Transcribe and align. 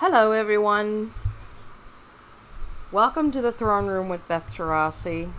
Hello, 0.00 0.32
everyone. 0.32 1.12
Welcome 2.90 3.30
to 3.32 3.42
the 3.42 3.52
throne 3.52 3.84
room 3.84 4.08
with 4.08 4.26
Beth 4.26 4.50
Tarasi. 4.50 5.30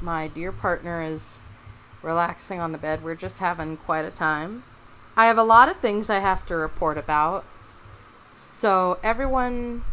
My 0.00 0.26
dear 0.26 0.52
partner 0.52 1.02
is 1.02 1.42
relaxing 2.00 2.60
on 2.60 2.72
the 2.72 2.78
bed. 2.78 3.04
We're 3.04 3.14
just 3.14 3.40
having 3.40 3.76
quite 3.76 4.06
a 4.06 4.10
time. 4.10 4.62
I 5.18 5.26
have 5.26 5.36
a 5.36 5.42
lot 5.42 5.68
of 5.68 5.80
things 5.80 6.08
I 6.08 6.20
have 6.20 6.46
to 6.46 6.56
report 6.56 6.96
about. 6.96 7.44
So, 8.34 8.98
everyone, 9.02 9.84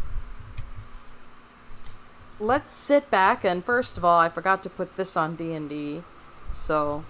let's 2.40 2.72
sit 2.72 3.10
back 3.10 3.44
and 3.44 3.62
first 3.62 3.98
of 3.98 4.06
all, 4.06 4.18
I 4.18 4.30
forgot 4.30 4.62
to 4.62 4.70
put 4.70 4.96
this 4.96 5.18
on 5.18 5.36
D&D. 5.36 6.02
So, 6.54 7.04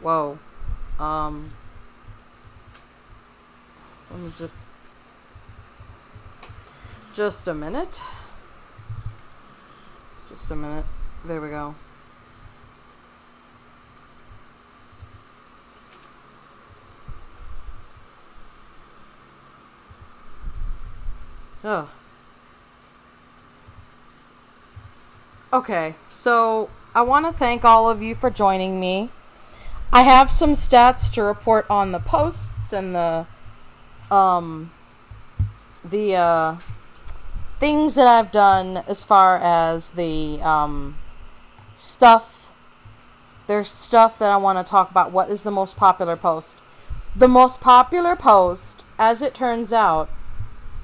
whoa. 0.00 0.38
Um 0.98 1.50
let 4.10 4.20
me 4.20 4.32
just 4.38 4.70
just 7.16 7.48
a 7.48 7.54
minute. 7.54 8.02
Just 10.28 10.50
a 10.50 10.54
minute. 10.54 10.84
There 11.24 11.40
we 11.40 11.48
go. 11.48 11.74
Oh. 21.64 21.88
Okay, 25.54 25.94
so 26.10 26.68
I 26.94 27.00
want 27.00 27.24
to 27.24 27.32
thank 27.32 27.64
all 27.64 27.88
of 27.88 28.02
you 28.02 28.14
for 28.14 28.28
joining 28.28 28.78
me. 28.78 29.08
I 29.90 30.02
have 30.02 30.30
some 30.30 30.52
stats 30.52 31.10
to 31.14 31.22
report 31.22 31.64
on 31.70 31.92
the 31.92 31.98
posts 31.98 32.74
and 32.74 32.94
the 32.94 33.26
um 34.10 34.70
the 35.82 36.14
uh 36.14 36.56
things 37.58 37.94
that 37.94 38.06
I've 38.06 38.30
done 38.30 38.78
as 38.86 39.02
far 39.02 39.38
as 39.38 39.90
the 39.90 40.40
um, 40.42 40.98
stuff. 41.74 42.52
There's 43.46 43.68
stuff 43.68 44.18
that 44.18 44.30
I 44.30 44.36
want 44.36 44.64
to 44.64 44.68
talk 44.68 44.90
about. 44.90 45.12
What 45.12 45.30
is 45.30 45.42
the 45.42 45.50
most 45.50 45.76
popular 45.76 46.16
post? 46.16 46.58
The 47.14 47.28
most 47.28 47.60
popular 47.60 48.16
post, 48.16 48.84
as 48.98 49.22
it 49.22 49.34
turns 49.34 49.72
out, 49.72 50.10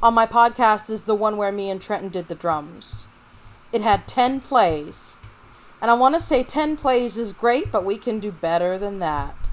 on 0.02 0.14
my 0.14 0.26
podcast 0.26 0.88
is 0.88 1.04
the 1.04 1.14
one 1.14 1.36
where 1.36 1.52
me 1.52 1.68
and 1.70 1.80
Trenton 1.80 2.08
did 2.08 2.28
the 2.28 2.34
drums. 2.34 3.06
It 3.72 3.82
had 3.82 4.08
10 4.08 4.40
plays. 4.40 5.16
And 5.80 5.90
I 5.90 5.94
want 5.94 6.14
to 6.14 6.20
say 6.20 6.42
10 6.42 6.76
plays 6.76 7.16
is 7.16 7.32
great, 7.32 7.70
but 7.72 7.84
we 7.84 7.98
can 7.98 8.18
do 8.18 8.32
better 8.32 8.78
than 8.78 8.98
that. 9.00 9.48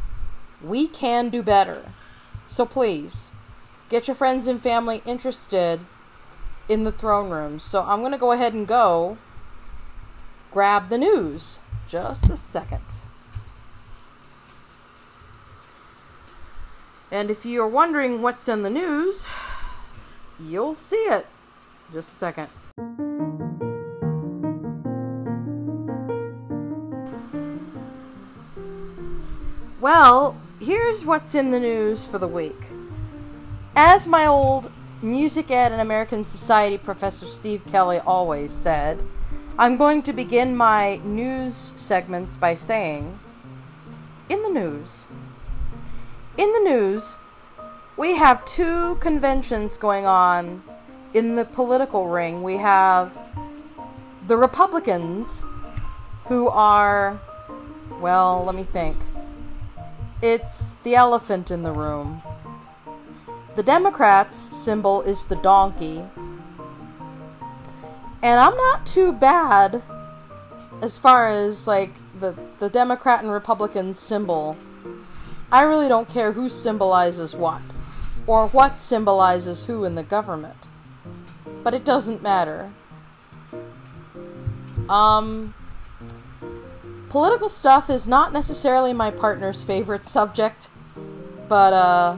We 0.61 0.87
can 0.87 1.29
do 1.29 1.41
better. 1.41 1.91
So 2.45 2.65
please, 2.65 3.31
get 3.89 4.07
your 4.07 4.15
friends 4.15 4.47
and 4.47 4.61
family 4.61 5.01
interested 5.05 5.81
in 6.69 6.83
the 6.83 6.91
throne 6.91 7.31
room. 7.31 7.59
So 7.59 7.83
I'm 7.83 7.99
going 7.99 8.13
to 8.13 8.17
go 8.17 8.31
ahead 8.31 8.53
and 8.53 8.65
go 8.65 9.17
grab 10.51 10.89
the 10.89 10.97
news. 10.97 11.59
Just 11.89 12.29
a 12.29 12.37
second. 12.37 12.83
And 17.11 17.31
if 17.31 17.43
you're 17.43 17.67
wondering 17.67 18.21
what's 18.21 18.47
in 18.47 18.61
the 18.61 18.69
news, 18.69 19.25
you'll 20.39 20.75
see 20.75 20.95
it. 20.95 21.25
Just 21.91 22.13
a 22.13 22.15
second. 22.15 22.49
Well, 29.81 30.37
here's 30.59 31.03
what's 31.03 31.33
in 31.33 31.49
the 31.49 31.59
news 31.59 32.05
for 32.05 32.19
the 32.19 32.27
week. 32.27 32.61
As 33.75 34.05
my 34.05 34.27
old 34.27 34.71
music 35.01 35.49
ed 35.51 35.71
and 35.71 35.81
American 35.81 36.25
Society 36.25 36.77
professor 36.77 37.27
Steve 37.27 37.63
Kelly 37.67 37.99
always 37.99 38.51
said, 38.51 39.03
I'm 39.57 39.77
going 39.77 40.03
to 40.03 40.13
begin 40.13 40.55
my 40.55 40.97
news 41.03 41.73
segments 41.75 42.37
by 42.37 42.55
saying, 42.55 43.19
in 44.29 44.41
the 44.43 44.49
news. 44.49 45.07
In 46.37 46.51
the 46.53 46.69
news, 46.69 47.17
we 47.97 48.15
have 48.15 48.45
two 48.45 48.95
conventions 48.95 49.75
going 49.77 50.05
on 50.05 50.63
in 51.13 51.35
the 51.35 51.45
political 51.45 52.07
ring. 52.07 52.43
We 52.43 52.57
have 52.57 53.17
the 54.27 54.37
Republicans, 54.37 55.43
who 56.29 56.47
are, 56.49 57.19
well, 57.99 58.43
let 58.45 58.53
me 58.53 58.63
think. 58.63 58.95
It's 60.21 60.73
the 60.75 60.95
elephant 60.95 61.49
in 61.49 61.63
the 61.63 61.71
room. 61.71 62.21
The 63.59 63.63
Democrats' 63.63 64.37
symbol 64.55 65.01
is 65.01 65.25
the 65.25 65.35
donkey. 65.35 66.05
And 68.23 68.39
I'm 68.39 68.55
not 68.55 68.85
too 68.85 69.11
bad 69.11 69.83
as 70.81 70.97
far 70.97 71.27
as 71.27 71.67
like 71.67 71.91
the 72.17 72.35
the 72.59 72.69
Democrat 72.69 73.21
and 73.21 73.29
Republican 73.29 73.95
symbol. 73.95 74.55
I 75.51 75.63
really 75.63 75.89
don't 75.89 76.07
care 76.07 76.31
who 76.31 76.49
symbolizes 76.49 77.35
what 77.35 77.61
or 78.25 78.47
what 78.47 78.79
symbolizes 78.79 79.65
who 79.65 79.83
in 79.83 79.95
the 79.95 80.03
government. 80.03 80.65
But 81.61 81.73
it 81.73 81.83
doesn't 81.83 82.23
matter. 82.23 82.71
Um 84.87 85.53
political 87.09 87.49
stuff 87.49 87.89
is 87.89 88.07
not 88.07 88.31
necessarily 88.31 88.93
my 88.93 89.11
partner's 89.11 89.63
favorite 89.63 90.05
subject, 90.05 90.69
but 91.49 91.73
uh 91.73 92.15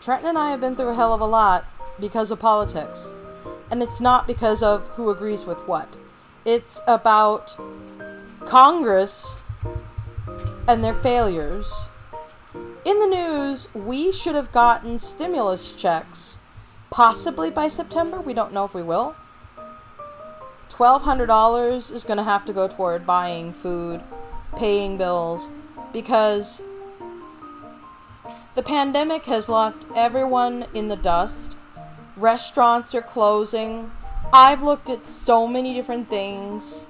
Trenton 0.00 0.30
and 0.30 0.38
I 0.38 0.50
have 0.50 0.60
been 0.60 0.76
through 0.76 0.88
a 0.88 0.94
hell 0.94 1.12
of 1.12 1.20
a 1.20 1.26
lot 1.26 1.64
because 1.98 2.30
of 2.30 2.38
politics. 2.38 3.20
And 3.70 3.82
it's 3.82 4.00
not 4.00 4.26
because 4.26 4.62
of 4.62 4.86
who 4.88 5.10
agrees 5.10 5.44
with 5.44 5.58
what. 5.66 5.88
It's 6.44 6.80
about 6.86 7.58
Congress 8.46 9.38
and 10.66 10.82
their 10.82 10.94
failures. 10.94 11.88
In 12.84 13.00
the 13.00 13.06
news, 13.06 13.68
we 13.74 14.12
should 14.12 14.34
have 14.34 14.52
gotten 14.52 14.98
stimulus 14.98 15.74
checks 15.74 16.38
possibly 16.90 17.50
by 17.50 17.68
September. 17.68 18.20
We 18.20 18.34
don't 18.34 18.52
know 18.52 18.64
if 18.64 18.74
we 18.74 18.82
will. 18.82 19.14
$1,200 20.70 21.92
is 21.92 22.04
going 22.04 22.18
to 22.18 22.22
have 22.22 22.44
to 22.46 22.52
go 22.52 22.68
toward 22.68 23.04
buying 23.04 23.52
food, 23.52 24.00
paying 24.56 24.96
bills, 24.96 25.48
because 25.92 26.62
the 28.58 28.64
pandemic 28.64 29.26
has 29.26 29.48
left 29.48 29.86
everyone 29.94 30.66
in 30.74 30.88
the 30.88 30.96
dust. 30.96 31.54
Restaurants 32.16 32.92
are 32.92 33.00
closing. 33.00 33.92
I've 34.32 34.64
looked 34.64 34.90
at 34.90 35.06
so 35.06 35.46
many 35.46 35.74
different 35.74 36.10
things. 36.10 36.84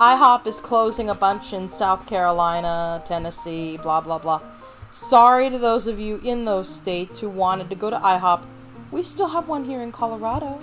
IHOP 0.00 0.46
is 0.46 0.58
closing 0.58 1.10
a 1.10 1.14
bunch 1.14 1.52
in 1.52 1.68
South 1.68 2.06
Carolina, 2.06 3.02
Tennessee, 3.04 3.76
blah, 3.76 4.00
blah, 4.00 4.18
blah. 4.18 4.40
Sorry 4.90 5.50
to 5.50 5.58
those 5.58 5.86
of 5.86 5.98
you 5.98 6.18
in 6.24 6.46
those 6.46 6.74
states 6.74 7.20
who 7.20 7.28
wanted 7.28 7.68
to 7.68 7.76
go 7.76 7.90
to 7.90 7.98
IHOP. 7.98 8.40
We 8.90 9.02
still 9.02 9.28
have 9.28 9.48
one 9.48 9.66
here 9.66 9.82
in 9.82 9.92
Colorado. 9.92 10.62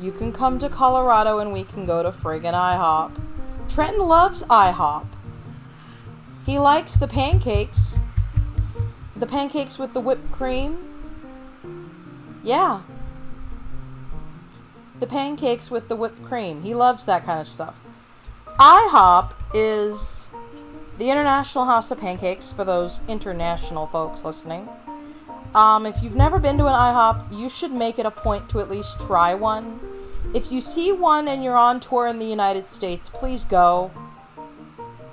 You 0.00 0.10
can 0.10 0.32
come 0.32 0.58
to 0.58 0.68
Colorado 0.68 1.38
and 1.38 1.52
we 1.52 1.62
can 1.62 1.86
go 1.86 2.02
to 2.02 2.10
friggin' 2.10 2.54
IHOP. 2.54 3.12
Trenton 3.72 4.08
loves 4.08 4.42
IHOP. 4.42 5.06
He 6.44 6.58
likes 6.58 6.94
the 6.94 7.06
pancakes 7.06 7.96
the 9.20 9.26
pancakes 9.26 9.78
with 9.78 9.92
the 9.92 10.00
whipped 10.00 10.32
cream? 10.32 10.78
Yeah. 12.42 12.80
The 14.98 15.06
pancakes 15.06 15.70
with 15.70 15.88
the 15.88 15.96
whipped 15.96 16.24
cream. 16.24 16.62
He 16.62 16.74
loves 16.74 17.04
that 17.06 17.24
kind 17.24 17.40
of 17.40 17.46
stuff. 17.46 17.76
IHOP 18.58 19.34
is 19.54 20.28
the 20.98 21.10
International 21.10 21.66
House 21.66 21.90
of 21.90 22.00
Pancakes 22.00 22.52
for 22.52 22.64
those 22.64 23.00
international 23.08 23.86
folks 23.86 24.24
listening. 24.24 24.68
Um, 25.54 25.84
if 25.84 26.02
you've 26.02 26.16
never 26.16 26.38
been 26.38 26.58
to 26.58 26.66
an 26.66 26.72
IHOP, 26.72 27.38
you 27.38 27.48
should 27.48 27.72
make 27.72 27.98
it 27.98 28.06
a 28.06 28.10
point 28.10 28.48
to 28.50 28.60
at 28.60 28.70
least 28.70 29.00
try 29.00 29.34
one. 29.34 29.80
If 30.34 30.52
you 30.52 30.60
see 30.60 30.92
one 30.92 31.26
and 31.26 31.42
you're 31.42 31.56
on 31.56 31.80
tour 31.80 32.06
in 32.06 32.18
the 32.18 32.26
United 32.26 32.70
States, 32.70 33.08
please 33.08 33.44
go. 33.44 33.90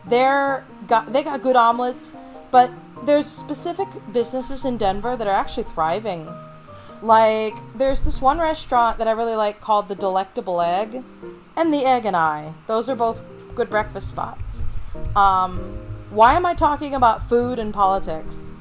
They're 0.05 0.65
got 0.87 1.11
they 1.11 1.23
got 1.23 1.41
good 1.41 1.55
omelets, 1.55 2.11
but 2.51 2.71
there's 3.07 3.25
specific 3.25 3.87
businesses 4.11 4.65
in 4.65 4.77
Denver 4.77 5.15
that 5.15 5.27
are 5.27 5.33
actually 5.33 5.63
thriving. 5.63 6.27
Like, 7.01 7.55
there's 7.73 8.01
this 8.01 8.21
one 8.21 8.37
restaurant 8.37 8.97
that 8.97 9.07
I 9.07 9.11
really 9.11 9.35
like 9.35 9.61
called 9.61 9.87
the 9.87 9.95
Delectable 9.95 10.61
Egg 10.61 11.03
and 11.55 11.73
the 11.73 11.85
Egg 11.85 12.05
and 12.05 12.17
I. 12.17 12.53
Those 12.67 12.89
are 12.89 12.95
both 12.95 13.21
good 13.55 13.69
breakfast 13.69 14.09
spots. 14.09 14.65
Um, 15.15 15.77
why 16.09 16.33
am 16.33 16.45
I 16.45 16.53
talking 16.53 16.93
about 16.93 17.29
food 17.29 17.59
and 17.59 17.73
politics? 17.73 18.55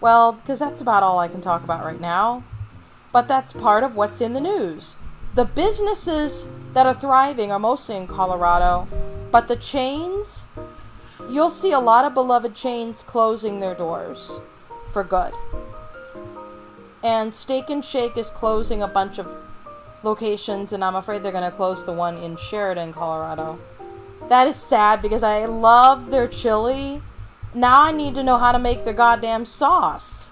Well, 0.00 0.32
because 0.32 0.60
that's 0.60 0.80
about 0.80 1.02
all 1.02 1.18
I 1.18 1.26
can 1.26 1.40
talk 1.40 1.64
about 1.64 1.84
right 1.84 2.00
now. 2.00 2.44
But 3.10 3.26
that's 3.26 3.52
part 3.52 3.82
of 3.82 3.96
what's 3.96 4.20
in 4.20 4.32
the 4.32 4.40
news. 4.40 4.96
The 5.34 5.44
businesses 5.44 6.46
that 6.72 6.86
are 6.86 6.94
thriving 6.94 7.50
are 7.50 7.58
mostly 7.58 7.96
in 7.96 8.06
Colorado, 8.06 8.86
but 9.32 9.48
the 9.48 9.56
chains 9.56 10.44
you'll 11.30 11.50
see 11.50 11.72
a 11.72 11.80
lot 11.80 12.04
of 12.04 12.14
beloved 12.14 12.54
chains 12.54 13.02
closing 13.02 13.60
their 13.60 13.74
doors 13.74 14.40
for 14.92 15.04
good. 15.04 15.32
And 17.02 17.34
Steak 17.34 17.70
and 17.70 17.84
Shake 17.84 18.16
is 18.16 18.30
closing 18.30 18.82
a 18.82 18.88
bunch 18.88 19.18
of 19.18 19.36
locations, 20.02 20.72
and 20.72 20.84
I'm 20.84 20.94
afraid 20.94 21.22
they're 21.22 21.32
going 21.32 21.50
to 21.50 21.56
close 21.56 21.84
the 21.84 21.92
one 21.92 22.16
in 22.16 22.36
Sheridan, 22.36 22.92
Colorado. 22.92 23.58
That 24.28 24.46
is 24.46 24.56
sad 24.56 25.02
because 25.02 25.22
I 25.22 25.44
love 25.46 26.10
their 26.10 26.28
chili. 26.28 27.02
Now 27.54 27.82
I 27.82 27.92
need 27.92 28.14
to 28.14 28.22
know 28.22 28.38
how 28.38 28.52
to 28.52 28.58
make 28.58 28.84
their 28.84 28.94
goddamn 28.94 29.46
sauce. 29.46 30.30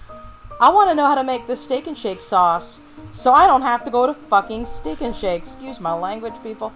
I 0.60 0.70
want 0.70 0.90
to 0.90 0.94
know 0.94 1.06
how 1.06 1.14
to 1.14 1.24
make 1.24 1.46
the 1.46 1.56
Steak 1.56 1.86
and 1.86 1.98
Shake 1.98 2.22
sauce 2.22 2.80
so 3.12 3.32
I 3.32 3.46
don't 3.46 3.62
have 3.62 3.84
to 3.84 3.90
go 3.90 4.06
to 4.06 4.14
fucking 4.14 4.66
Steak 4.66 5.00
and 5.00 5.14
Shake. 5.14 5.42
Excuse 5.42 5.80
my 5.80 5.92
language, 5.92 6.34
people. 6.42 6.70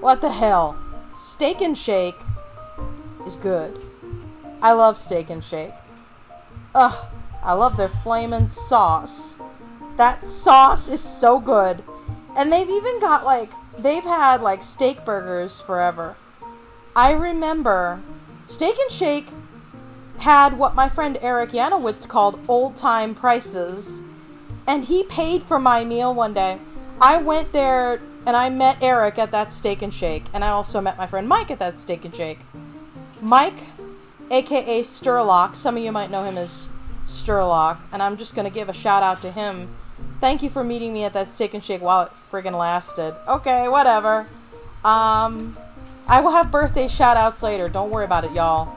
What 0.00 0.20
the 0.20 0.30
hell? 0.30 0.76
Steak 1.16 1.60
and 1.60 1.76
Shake 1.76 2.16
is 3.28 3.36
good. 3.36 3.78
I 4.62 4.72
love 4.72 4.96
Steak 4.96 5.28
and 5.28 5.44
Shake. 5.44 5.74
Ugh, 6.74 7.06
I 7.44 7.52
love 7.52 7.76
their 7.76 7.88
flamin' 7.88 8.48
sauce. 8.48 9.36
That 9.98 10.24
sauce 10.24 10.88
is 10.88 11.02
so 11.02 11.38
good. 11.38 11.84
And 12.34 12.50
they've 12.50 12.70
even 12.70 13.00
got 13.00 13.24
like, 13.24 13.50
they've 13.76 14.02
had 14.02 14.40
like 14.40 14.62
steak 14.62 15.04
burgers 15.04 15.60
forever. 15.60 16.16
I 16.96 17.12
remember 17.12 18.00
Steak 18.46 18.76
and 18.78 18.90
Shake 18.90 19.28
had 20.18 20.58
what 20.58 20.74
my 20.74 20.88
friend 20.88 21.18
Eric 21.20 21.50
Yanowitz 21.50 22.08
called 22.08 22.40
old 22.48 22.76
time 22.76 23.14
prices. 23.14 24.00
And 24.66 24.86
he 24.86 25.02
paid 25.04 25.42
for 25.42 25.58
my 25.58 25.84
meal 25.84 26.14
one 26.14 26.32
day. 26.32 26.60
I 27.00 27.18
went 27.18 27.52
there 27.52 28.00
and 28.26 28.36
I 28.36 28.48
met 28.48 28.78
Eric 28.80 29.18
at 29.18 29.32
that 29.32 29.52
steak 29.52 29.82
and 29.82 29.92
shake. 29.92 30.24
And 30.32 30.42
I 30.44 30.48
also 30.48 30.80
met 30.80 30.96
my 30.96 31.06
friend 31.06 31.28
Mike 31.28 31.50
at 31.50 31.58
that 31.58 31.78
steak 31.78 32.04
and 32.04 32.14
shake. 32.14 32.38
Mike, 33.20 33.60
aka 34.30 34.82
Sturlock, 34.82 35.56
some 35.56 35.76
of 35.76 35.82
you 35.82 35.92
might 35.92 36.10
know 36.10 36.24
him 36.24 36.38
as 36.38 36.68
Sturlock, 37.06 37.78
and 37.92 38.02
I'm 38.02 38.16
just 38.16 38.34
gonna 38.34 38.50
give 38.50 38.68
a 38.68 38.72
shout 38.72 39.02
out 39.02 39.22
to 39.22 39.32
him. 39.32 39.74
Thank 40.20 40.42
you 40.42 40.50
for 40.50 40.62
meeting 40.62 40.92
me 40.92 41.04
at 41.04 41.12
that 41.14 41.28
steak 41.28 41.54
and 41.54 41.62
shake 41.62 41.80
while 41.80 42.02
it 42.02 42.12
friggin' 42.30 42.58
lasted. 42.58 43.14
Okay, 43.26 43.68
whatever. 43.68 44.26
Um, 44.84 45.56
I 46.06 46.20
will 46.20 46.30
have 46.30 46.50
birthday 46.50 46.88
shout 46.88 47.16
outs 47.16 47.42
later. 47.42 47.68
Don't 47.68 47.90
worry 47.90 48.04
about 48.04 48.24
it, 48.24 48.32
y'all. 48.32 48.76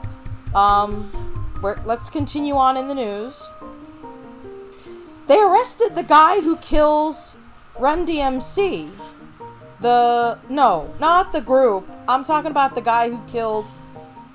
Um, 0.54 1.10
let's 1.84 2.10
continue 2.10 2.54
on 2.54 2.76
in 2.76 2.88
the 2.88 2.94
news. 2.94 3.42
They 5.28 5.40
arrested 5.40 5.94
the 5.94 6.02
guy 6.02 6.40
who 6.40 6.56
kills 6.56 7.36
Run 7.78 8.06
DMC. 8.06 8.90
The 9.80 10.38
no, 10.48 10.94
not 11.00 11.32
the 11.32 11.40
group. 11.40 11.88
I'm 12.06 12.22
talking 12.22 12.50
about 12.50 12.74
the 12.74 12.80
guy 12.80 13.10
who 13.10 13.20
killed 13.26 13.72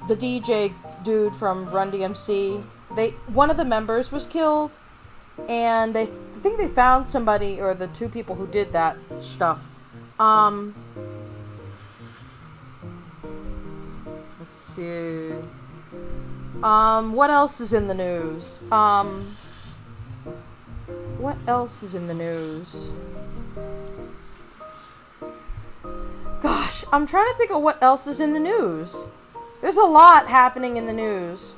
the 0.08 0.16
DJ 0.16 0.74
dude 1.04 1.36
from 1.36 1.70
Run 1.72 1.92
DMC. 1.92 2.64
They 2.96 3.10
one 3.34 3.50
of 3.50 3.58
the 3.58 3.66
members 3.66 4.12
was 4.12 4.26
killed, 4.26 4.80
and 5.50 5.94
they 5.94 6.04
I 6.38 6.40
think 6.40 6.60
they 6.60 6.68
found 6.68 7.06
somebody 7.06 7.60
or 7.60 7.74
the 7.74 7.88
two 7.88 8.10
people 8.10 8.36
who 8.36 8.48
did 8.48 8.72
that 8.74 8.96
stuff. 9.20 9.68
Um, 10.20 10.76
let's 14.40 14.52
see. 14.52 15.32
Um, 16.64 17.14
what 17.14 17.30
else 17.30 17.60
is 17.60 17.74
in 17.74 17.88
the 17.88 17.94
news? 17.94 18.62
Um, 18.72 19.36
what 21.18 21.38
else 21.48 21.84
is 21.84 21.96
in 21.96 22.08
the 22.08 22.14
news? 22.14 22.92
Gosh, 26.42 26.86
I'm 26.94 27.08
trying 27.08 27.32
to 27.32 27.38
think 27.38 27.52
of 27.52 27.62
what 27.62 27.82
else 27.82 28.06
is 28.06 28.20
in 28.20 28.34
the 28.34 28.40
news. 28.40 29.10
There's 29.62 29.78
a 29.78 29.84
lot 29.84 30.28
happening 30.28 30.78
in 30.78 30.86
the 30.86 30.94
news. 30.94 31.56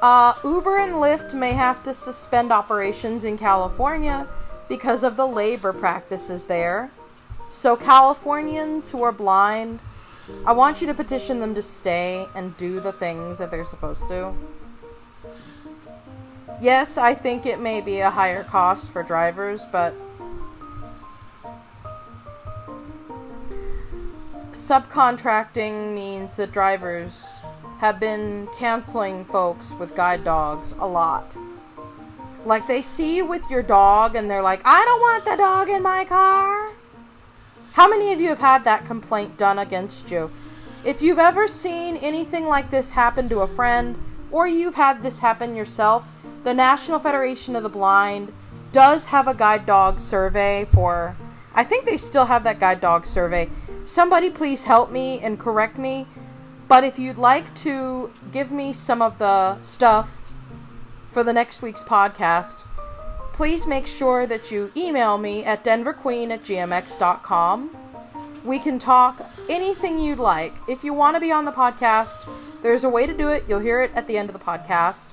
Uh, 0.00 0.34
Uber 0.44 0.78
and 0.78 0.94
Lyft 0.94 1.34
may 1.34 1.52
have 1.52 1.82
to 1.82 1.92
suspend 1.92 2.52
operations 2.52 3.24
in 3.24 3.36
California 3.36 4.26
because 4.68 5.02
of 5.02 5.16
the 5.16 5.26
labor 5.26 5.72
practices 5.72 6.46
there. 6.46 6.90
So, 7.50 7.76
Californians 7.76 8.90
who 8.90 9.02
are 9.02 9.12
blind, 9.12 9.80
I 10.44 10.52
want 10.52 10.80
you 10.80 10.86
to 10.86 10.94
petition 10.94 11.40
them 11.40 11.54
to 11.54 11.62
stay 11.62 12.26
and 12.34 12.56
do 12.56 12.80
the 12.80 12.92
things 12.92 13.38
that 13.38 13.50
they're 13.50 13.64
supposed 13.64 14.06
to. 14.08 14.34
Yes, 16.60 16.98
I 16.98 17.14
think 17.14 17.46
it 17.46 17.60
may 17.60 17.80
be 17.80 18.00
a 18.00 18.10
higher 18.10 18.44
cost 18.44 18.90
for 18.90 19.02
drivers, 19.02 19.64
but 19.70 19.94
subcontracting 24.58 25.94
means 25.94 26.36
that 26.36 26.50
drivers 26.50 27.40
have 27.78 28.00
been 28.00 28.48
canceling 28.58 29.24
folks 29.24 29.72
with 29.74 29.94
guide 29.94 30.24
dogs 30.24 30.72
a 30.80 30.86
lot. 30.86 31.36
Like 32.44 32.66
they 32.66 32.82
see 32.82 33.16
you 33.16 33.24
with 33.24 33.48
your 33.48 33.62
dog 33.62 34.16
and 34.16 34.28
they're 34.28 34.42
like, 34.42 34.60
I 34.64 34.84
don't 34.84 35.00
want 35.00 35.24
the 35.24 35.36
dog 35.36 35.68
in 35.68 35.82
my 35.82 36.04
car. 36.04 36.72
How 37.72 37.88
many 37.88 38.12
of 38.12 38.20
you 38.20 38.28
have 38.28 38.40
had 38.40 38.64
that 38.64 38.84
complaint 38.84 39.36
done 39.36 39.60
against 39.60 40.10
you? 40.10 40.30
If 40.84 41.02
you've 41.02 41.18
ever 41.18 41.46
seen 41.46 41.96
anything 41.96 42.46
like 42.46 42.70
this 42.70 42.92
happen 42.92 43.28
to 43.28 43.40
a 43.40 43.46
friend, 43.46 43.96
or 44.32 44.48
you've 44.48 44.74
had 44.74 45.02
this 45.02 45.20
happen 45.20 45.54
yourself, 45.54 46.06
the 46.42 46.54
National 46.54 46.98
Federation 46.98 47.54
of 47.54 47.62
the 47.62 47.68
Blind 47.68 48.32
does 48.72 49.06
have 49.06 49.28
a 49.28 49.34
guide 49.34 49.66
dog 49.66 50.00
survey 50.00 50.64
for. 50.64 51.16
I 51.54 51.64
think 51.64 51.84
they 51.84 51.96
still 51.96 52.26
have 52.26 52.44
that 52.44 52.60
guide 52.60 52.80
dog 52.80 53.06
survey 53.06 53.48
somebody 53.88 54.28
please 54.28 54.64
help 54.64 54.90
me 54.90 55.18
and 55.20 55.38
correct 55.38 55.78
me. 55.78 56.06
But 56.68 56.84
if 56.84 56.98
you'd 56.98 57.16
like 57.16 57.54
to 57.56 58.12
give 58.30 58.52
me 58.52 58.72
some 58.74 59.00
of 59.00 59.18
the 59.18 59.60
stuff 59.62 60.30
for 61.10 61.24
the 61.24 61.32
next 61.32 61.62
week's 61.62 61.82
podcast, 61.82 62.64
please 63.32 63.66
make 63.66 63.86
sure 63.86 64.26
that 64.26 64.50
you 64.50 64.70
email 64.76 65.16
me 65.16 65.44
at 65.44 65.64
denverqueen 65.64 66.30
at 66.30 66.44
gmx.com. 66.44 67.74
We 68.44 68.58
can 68.58 68.78
talk 68.78 69.30
anything 69.48 69.98
you'd 69.98 70.18
like. 70.18 70.54
If 70.68 70.84
you 70.84 70.92
want 70.92 71.16
to 71.16 71.20
be 71.20 71.32
on 71.32 71.46
the 71.46 71.52
podcast, 71.52 72.28
there's 72.62 72.84
a 72.84 72.88
way 72.90 73.06
to 73.06 73.16
do 73.16 73.30
it. 73.30 73.44
You'll 73.48 73.60
hear 73.60 73.80
it 73.80 73.90
at 73.94 74.06
the 74.06 74.18
end 74.18 74.28
of 74.28 74.38
the 74.38 74.44
podcast. 74.44 75.12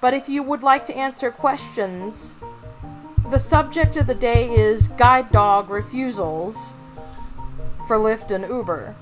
But 0.00 0.14
if 0.14 0.28
you 0.28 0.42
would 0.42 0.62
like 0.62 0.86
to 0.86 0.96
answer 0.96 1.30
questions, 1.30 2.32
the 3.30 3.38
subject 3.38 3.96
of 3.96 4.06
the 4.06 4.14
day 4.14 4.50
is 4.50 4.88
guide 4.88 5.30
dog 5.30 5.68
refusals 5.68 6.72
for 7.86 7.96
Lyft 7.96 8.30
and 8.30 8.44
Uber. 8.44 8.94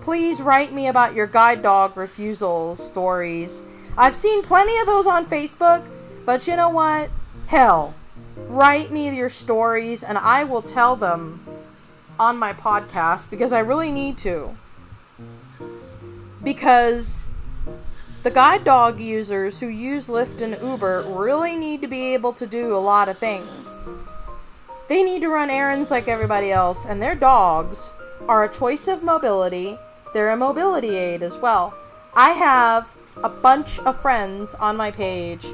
Please 0.00 0.40
write 0.40 0.72
me 0.72 0.86
about 0.86 1.14
your 1.14 1.26
guide 1.26 1.62
dog 1.62 1.96
refusal 1.96 2.76
stories. 2.76 3.62
I've 3.96 4.14
seen 4.14 4.42
plenty 4.42 4.78
of 4.78 4.86
those 4.86 5.06
on 5.06 5.26
Facebook, 5.26 5.88
but 6.24 6.46
you 6.46 6.56
know 6.56 6.68
what? 6.68 7.10
Hell, 7.46 7.94
write 8.36 8.90
me 8.90 9.14
your 9.14 9.28
stories 9.28 10.02
and 10.02 10.18
I 10.18 10.44
will 10.44 10.62
tell 10.62 10.96
them 10.96 11.44
on 12.18 12.36
my 12.36 12.52
podcast 12.52 13.30
because 13.30 13.52
I 13.52 13.60
really 13.60 13.90
need 13.90 14.18
to. 14.18 14.56
Because 16.42 17.28
the 18.22 18.30
guide 18.30 18.64
dog 18.64 19.00
users 19.00 19.60
who 19.60 19.68
use 19.68 20.08
Lyft 20.08 20.42
and 20.42 20.60
Uber 20.60 21.02
really 21.02 21.56
need 21.56 21.80
to 21.82 21.88
be 21.88 22.14
able 22.14 22.32
to 22.34 22.46
do 22.46 22.74
a 22.74 22.78
lot 22.78 23.08
of 23.08 23.18
things. 23.18 23.94
They 24.88 25.02
need 25.02 25.20
to 25.20 25.28
run 25.28 25.50
errands 25.50 25.90
like 25.90 26.08
everybody 26.08 26.50
else, 26.50 26.86
and 26.86 27.02
their 27.02 27.14
dogs 27.14 27.92
are 28.26 28.44
a 28.44 28.52
choice 28.52 28.88
of 28.88 29.02
mobility. 29.02 29.78
They're 30.14 30.30
a 30.30 30.36
mobility 30.36 30.96
aid 30.96 31.22
as 31.22 31.36
well. 31.36 31.74
I 32.14 32.30
have 32.30 32.94
a 33.22 33.28
bunch 33.28 33.78
of 33.80 34.00
friends 34.00 34.54
on 34.54 34.76
my 34.76 34.90
page 34.90 35.46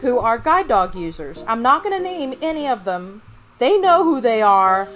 who 0.00 0.18
are 0.18 0.38
guide 0.38 0.68
dog 0.68 0.94
users. 0.94 1.44
I'm 1.46 1.62
not 1.62 1.82
going 1.84 1.96
to 1.96 2.02
name 2.02 2.34
any 2.42 2.66
of 2.66 2.84
them. 2.84 3.22
They 3.58 3.78
know 3.78 4.02
who 4.02 4.20
they 4.20 4.42
are. 4.42 4.88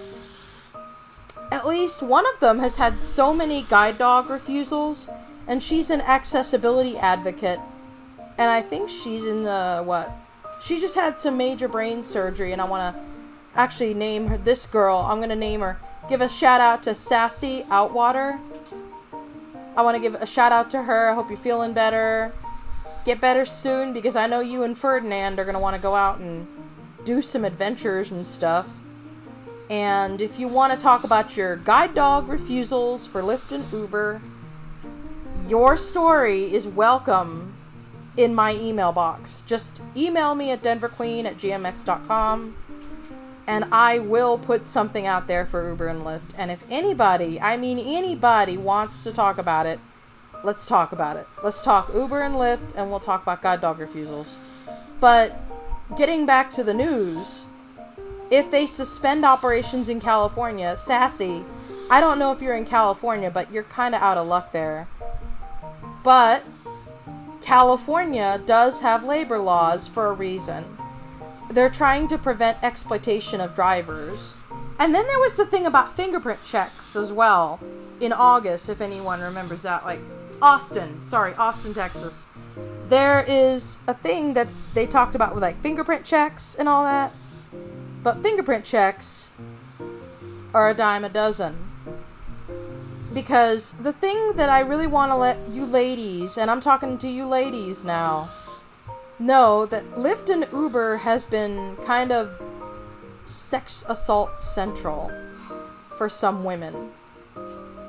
At 1.53 1.67
least 1.67 2.03
one 2.03 2.27
of 2.35 2.41
them 2.41 2.59
has 2.59 2.77
had 2.77 3.01
so 3.01 3.33
many 3.33 3.63
guide 3.63 3.97
dog 3.97 4.29
refusals, 4.29 5.09
and 5.47 5.63
she's 5.63 5.89
an 5.89 6.01
accessibility 6.01 6.99
advocate. 6.99 7.61
And 8.37 8.51
I 8.51 8.61
think 8.61 8.89
she's 8.89 9.25
in 9.25 9.45
the 9.45 9.83
what? 9.85 10.11
She 10.61 10.81
just 10.81 10.97
had 10.97 11.19
some 11.19 11.37
major 11.37 11.69
brain 11.69 12.03
surgery, 12.03 12.53
and 12.53 12.61
I 12.61 12.69
want 12.69 12.95
to 12.95 13.03
actually 13.59 13.93
name 13.93 14.29
her 14.29 14.39
this 14.39 14.67
girl. 14.67 14.99
I'm 14.99 15.21
gonna 15.21 15.37
name 15.37 15.61
her. 15.61 15.79
Give 16.09 16.21
a 16.21 16.29
shout 16.29 16.61
out 16.61 16.85
to 16.85 16.95
Sassy 16.95 17.65
Outwater. 17.65 18.39
I 19.77 19.83
want 19.83 19.97
to 19.97 20.01
give 20.01 20.15
a 20.15 20.27
shout 20.27 20.53
out 20.53 20.71
to 20.71 20.83
her. 20.83 21.11
I 21.11 21.15
hope 21.15 21.29
you're 21.29 21.37
feeling 21.37 21.73
better. 21.73 22.33
Get 23.05 23.21
better 23.21 23.45
soon 23.45 23.93
because 23.93 24.15
I 24.17 24.27
know 24.29 24.41
you 24.41 24.63
and 24.63 24.79
Ferdinand 24.79 25.41
are 25.41 25.45
gonna 25.45 25.59
want 25.59 25.75
to 25.75 25.83
go 25.83 25.95
out 25.95 26.21
and 26.21 26.47
do 27.05 27.21
some 27.21 27.45
adventures 27.45 28.13
and 28.13 28.25
stuff. 28.25 28.69
And 29.69 30.23
if 30.23 30.39
you 30.39 30.47
want 30.47 30.73
to 30.73 30.79
talk 30.79 31.03
about 31.05 31.37
your 31.37 31.57
guide 31.57 31.95
dog 31.95 32.29
refusals 32.29 33.07
for 33.07 33.23
Lyft 33.23 33.53
and 33.53 33.71
Uber, 33.73 34.23
your 35.49 35.77
story 35.77 36.45
is 36.45 36.67
welcome 36.67 37.55
in 38.17 38.35
my 38.35 38.55
email 38.55 38.93
box. 38.93 39.43
Just 39.47 39.83
email 39.97 40.35
me 40.35 40.53
at 40.53 40.63
denverqueen 40.63 41.25
at 41.25 41.37
gmx.com 41.37 42.57
and 43.49 43.65
I 43.73 43.99
will 43.99 44.37
put 44.37 44.67
something 44.67 45.07
out 45.07 45.27
there 45.27 45.47
for 45.47 45.67
Uber 45.71 45.89
and 45.89 46.03
Lyft. 46.03 46.35
And 46.37 46.51
if 46.51 46.63
anybody, 46.71 47.41
I 47.41 47.57
mean 47.57 47.79
anybody, 47.79 48.59
wants 48.59 49.03
to 49.05 49.11
talk 49.11 49.39
about 49.39 49.65
it, 49.65 49.81
let's 50.45 50.69
talk 50.69 50.93
about 50.93 51.17
it. 51.17 51.27
Let's 51.43 51.65
talk 51.65 51.93
Uber 51.95 52.21
and 52.21 52.35
Lyft, 52.35 52.75
and 52.77 52.91
we'll 52.91 53.01
talk 53.01 53.23
about 53.23 53.41
God 53.41 53.63
dog 53.63 53.79
refusals. 53.79 54.37
But 55.01 55.35
getting 55.97 56.27
back 56.27 56.51
to 56.53 56.63
the 56.63 56.75
news, 56.75 57.47
if 58.31 58.51
they 58.51 58.67
suspend 58.67 59.25
operations 59.25 59.89
in 59.89 59.99
California, 59.99 60.77
sassy, 60.77 61.43
I 61.91 62.03
don't 62.03 62.19
know 62.19 62.33
if 62.33 62.43
you're 62.43 62.55
in 62.55 62.67
California, 62.67 63.31
but 63.31 63.51
you're 63.51 63.63
kind 63.63 63.95
of 63.95 64.03
out 64.03 64.19
of 64.19 64.27
luck 64.27 64.53
there. 64.53 64.87
But 66.05 66.45
California 67.41 68.43
does 68.45 68.83
have 68.83 69.05
labor 69.05 69.39
laws 69.39 69.89
for 69.89 70.09
a 70.09 70.13
reason. 70.13 70.78
They're 71.51 71.71
trying 71.71 72.09
to 72.09 72.19
prevent 72.19 72.63
exploitation 72.63 73.41
of 73.41 73.55
drivers. 73.55 74.37
And 74.79 74.95
then 74.95 75.07
there 75.07 75.19
was 75.19 75.35
the 75.35 75.47
thing 75.47 75.67
about 75.67 75.97
fingerprint 75.97 76.45
checks 76.45 76.95
as 76.95 77.13
well 77.13 77.59
in 78.01 78.13
August, 78.13 78.69
if 78.69 78.81
anyone 78.81 79.21
remembers 79.21 79.63
that. 79.63 79.85
Like 79.85 80.01
Austin, 80.41 81.03
sorry, 81.03 81.35
Austin, 81.35 81.75
Texas. 81.75 82.27
There 82.89 83.25
is 83.27 83.79
a 83.87 83.95
thing 83.95 84.35
that 84.35 84.49
they 84.75 84.87
talked 84.87 85.15
about 85.15 85.35
with 85.35 85.43
like 85.43 85.61
fingerprint 85.61 86.05
checks 86.05 86.55
and 86.55 86.69
all 86.69 86.85
that. 86.85 87.13
But 88.03 88.19
fingerprint 88.19 88.65
checks 88.65 89.33
are 90.55 90.71
a 90.71 90.75
dime 90.75 91.05
a 91.05 91.09
dozen 91.09 91.69
because 93.13 93.73
the 93.73 93.93
thing 93.93 94.37
that 94.37 94.49
I 94.49 94.61
really 94.61 94.87
want 94.87 95.11
to 95.11 95.17
let 95.17 95.39
you 95.51 95.65
ladies, 95.67 96.39
and 96.39 96.51
I'm 96.51 96.61
talking 96.61 96.99
to 96.99 97.09
you 97.09 97.27
ladies 97.27 97.85
now, 97.85 98.31
know 99.19 99.67
that 99.67 99.85
Lyft 99.97 100.31
and 100.31 100.47
Uber 100.53 100.99
has 100.99 101.27
been 101.27 101.77
kind 101.85 102.13
of 102.13 102.41
sex 103.27 103.85
assault 103.89 104.39
central 104.39 105.13
for 105.97 106.09
some 106.09 106.45
women. 106.45 106.93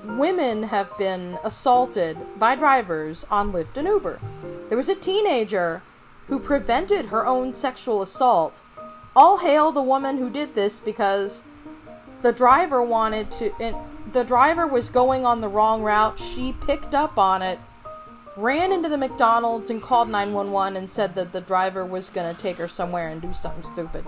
Women 0.03 0.63
have 0.63 0.95
been 0.97 1.37
assaulted 1.43 2.17
by 2.37 2.55
drivers 2.55 3.25
on 3.29 3.51
Lyft 3.51 3.77
and 3.77 3.87
Uber. 3.87 4.19
There 4.67 4.77
was 4.77 4.89
a 4.89 4.95
teenager 4.95 5.81
who 6.27 6.39
prevented 6.39 7.07
her 7.07 7.25
own 7.25 7.51
sexual 7.51 8.01
assault. 8.01 8.61
All 9.15 9.37
hail 9.37 9.71
the 9.71 9.81
woman 9.81 10.17
who 10.17 10.29
did 10.29 10.55
this 10.55 10.79
because 10.79 11.43
the 12.21 12.33
driver 12.33 12.81
wanted 12.81 13.31
to 13.31 13.51
the 14.11 14.23
driver 14.23 14.65
was 14.65 14.89
going 14.89 15.25
on 15.25 15.41
the 15.41 15.47
wrong 15.47 15.83
route. 15.83 16.19
She 16.19 16.53
picked 16.53 16.95
up 16.95 17.17
on 17.17 17.41
it, 17.41 17.59
ran 18.35 18.71
into 18.71 18.89
the 18.89 18.97
McDonald's, 18.97 19.69
and 19.69 19.81
called 19.81 20.09
911 20.09 20.77
and 20.77 20.89
said 20.89 21.15
that 21.15 21.33
the 21.33 21.41
driver 21.41 21.85
was 21.85 22.09
going 22.09 22.33
to 22.33 22.41
take 22.41 22.57
her 22.57 22.67
somewhere 22.67 23.09
and 23.09 23.21
do 23.21 23.33
something 23.33 23.63
stupid. 23.63 24.05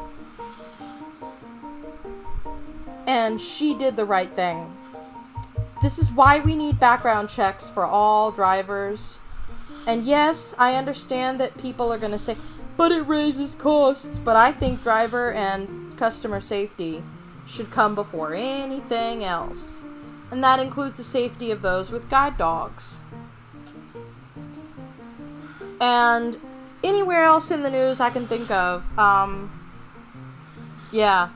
And 3.08 3.42
she 3.42 3.74
did 3.74 3.96
the 3.96 4.06
right 4.06 4.30
thing. 4.30 4.76
This 5.82 5.98
is 5.98 6.12
why 6.12 6.40
we 6.40 6.56
need 6.56 6.80
background 6.80 7.30
checks 7.30 7.70
for 7.70 7.86
all 7.86 8.32
drivers. 8.32 9.20
And 9.88 10.04
yes, 10.04 10.54
I 10.58 10.76
understand 10.76 11.40
that 11.40 11.58
people 11.58 11.92
are 11.92 11.98
going 11.98 12.12
to 12.12 12.20
say, 12.20 12.38
but 12.78 12.92
it 12.92 13.02
raises 13.02 13.56
costs. 13.56 14.18
But 14.18 14.36
I 14.36 14.52
think 14.52 14.84
driver 14.84 15.32
and 15.32 15.98
customer 15.98 16.40
safety 16.40 17.04
should 17.48 17.72
come 17.72 17.96
before 17.96 18.34
anything 18.34 19.24
else 19.24 19.84
and 20.32 20.42
that 20.42 20.62
includes 20.62 20.98
the 20.98 21.04
safety 21.04 21.52
of 21.52 21.62
those 21.62 21.92
with 21.92 22.10
guide 22.10 22.38
dogs. 22.38 23.01
And 25.82 26.38
anywhere 26.84 27.24
else 27.24 27.52
in 27.52 27.64
the 27.64 27.70
news 27.70 28.00
I 28.00 28.10
can 28.10 28.28
think 28.28 28.50
of, 28.52 28.86
um, 28.98 29.52
yeah. 30.92 31.30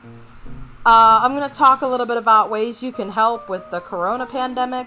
Uh, 0.86 1.20
I'm 1.22 1.34
going 1.36 1.48
to 1.50 1.54
talk 1.54 1.82
a 1.82 1.86
little 1.86 2.06
bit 2.06 2.16
about 2.16 2.48
ways 2.48 2.82
you 2.82 2.92
can 2.92 3.10
help 3.10 3.48
with 3.48 3.70
the 3.70 3.80
corona 3.80 4.24
pandemic 4.24 4.86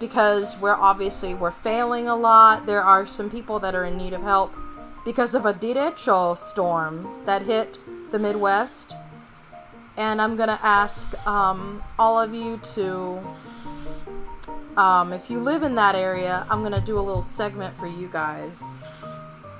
because 0.00 0.56
we're 0.58 0.74
obviously 0.74 1.34
we're 1.34 1.50
failing 1.50 2.08
a 2.08 2.16
lot. 2.16 2.66
There 2.66 2.82
are 2.82 3.06
some 3.06 3.30
people 3.30 3.60
that 3.60 3.74
are 3.74 3.84
in 3.84 3.98
need 3.98 4.14
of 4.14 4.22
help 4.22 4.54
because 5.04 5.34
of 5.34 5.44
a 5.44 5.52
derecho 5.52 6.36
storm 6.36 7.06
that 7.26 7.42
hit 7.42 7.78
the 8.10 8.18
Midwest 8.18 8.94
and 9.96 10.20
I'm 10.20 10.36
gonna 10.36 10.58
ask 10.62 11.14
um, 11.26 11.82
all 11.98 12.20
of 12.20 12.34
you 12.34 12.58
to, 12.74 13.20
um, 14.76 15.12
if 15.12 15.30
you 15.30 15.38
live 15.40 15.62
in 15.62 15.74
that 15.76 15.94
area, 15.94 16.46
I'm 16.50 16.62
gonna 16.62 16.80
do 16.80 16.98
a 16.98 17.00
little 17.00 17.22
segment 17.22 17.76
for 17.76 17.86
you 17.86 18.08
guys 18.08 18.82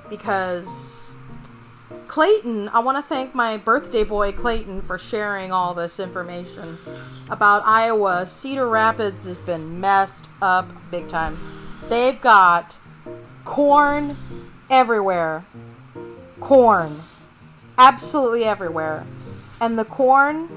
because 0.08 1.14
Clayton, 2.08 2.68
I 2.68 2.80
want 2.80 2.98
to 2.98 3.02
thank 3.02 3.34
my 3.34 3.56
birthday 3.56 4.04
boy 4.04 4.32
Clayton 4.32 4.82
for 4.82 4.98
sharing 4.98 5.52
all 5.52 5.74
this 5.74 5.98
information 5.98 6.78
about 7.30 7.62
Iowa. 7.64 8.26
Cedar 8.26 8.68
Rapids 8.68 9.24
has 9.24 9.40
been 9.40 9.80
messed 9.80 10.26
up 10.40 10.68
big 10.90 11.08
time. 11.08 11.38
They've 11.88 12.20
got 12.20 12.78
corn 13.44 14.16
everywhere. 14.70 15.44
Corn. 16.40 17.02
Absolutely 17.76 18.44
everywhere 18.44 19.04
and 19.60 19.78
the 19.78 19.84
corn 19.84 20.48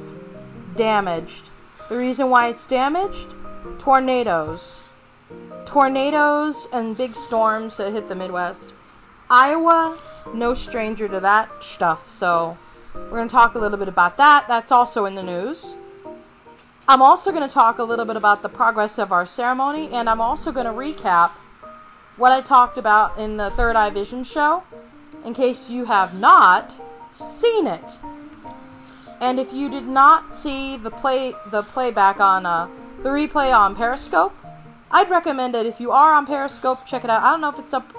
damaged. 0.75 1.49
The 1.89 1.97
reason 1.97 2.29
why 2.29 2.49
it's 2.49 2.67
damaged? 2.67 3.33
Tornadoes. 3.77 4.83
Tornadoes 5.65 6.67
and 6.71 6.95
big 6.95 7.15
storms 7.15 7.77
that 7.77 7.91
hit 7.93 8.07
the 8.07 8.15
Midwest. 8.15 8.73
Iowa, 9.29 9.97
no 10.33 10.53
stranger 10.53 11.07
to 11.07 11.19
that 11.19 11.63
stuff, 11.63 12.09
so 12.09 12.57
we're 12.93 13.17
going 13.17 13.27
to 13.27 13.31
talk 13.33 13.55
a 13.55 13.59
little 13.59 13.77
bit 13.77 13.87
about 13.87 14.17
that. 14.17 14.47
That's 14.47 14.71
also 14.71 15.05
in 15.05 15.15
the 15.15 15.23
news. 15.23 15.75
I'm 16.87 17.01
also 17.01 17.31
going 17.31 17.47
to 17.47 17.53
talk 17.53 17.79
a 17.79 17.83
little 17.83 18.05
bit 18.05 18.15
about 18.15 18.41
the 18.41 18.49
progress 18.49 18.97
of 18.97 19.11
our 19.11 19.25
ceremony, 19.25 19.89
and 19.91 20.09
I'm 20.09 20.21
also 20.21 20.51
going 20.51 20.65
to 20.65 20.71
recap 20.71 21.31
what 22.15 22.31
I 22.31 22.41
talked 22.41 22.77
about 22.77 23.17
in 23.19 23.37
the 23.37 23.51
Third 23.51 23.75
Eye 23.75 23.89
Vision 23.89 24.23
show 24.23 24.63
in 25.25 25.33
case 25.33 25.69
you 25.69 25.85
have 25.85 26.13
not 26.13 26.75
seen 27.11 27.67
it. 27.67 27.99
And 29.19 29.39
if 29.39 29.51
you 29.51 29.69
did 29.69 29.85
not 29.85 30.33
see 30.33 30.77
the 30.77 30.91
play 30.91 31.33
the 31.51 31.63
playback 31.63 32.19
on 32.19 32.45
uh, 32.45 32.69
the 33.07 33.13
replay 33.13 33.57
on 33.57 33.73
Periscope, 33.73 34.35
I'd 34.91 35.09
recommend 35.09 35.55
it. 35.55 35.65
If 35.65 35.79
you 35.79 35.91
are 35.91 36.13
on 36.13 36.25
Periscope, 36.25 36.85
check 36.85 37.05
it 37.05 37.09
out. 37.09 37.23
I 37.23 37.31
don't 37.31 37.39
know 37.39 37.47
if 37.47 37.57
it's 37.57 37.73
up 37.73 37.93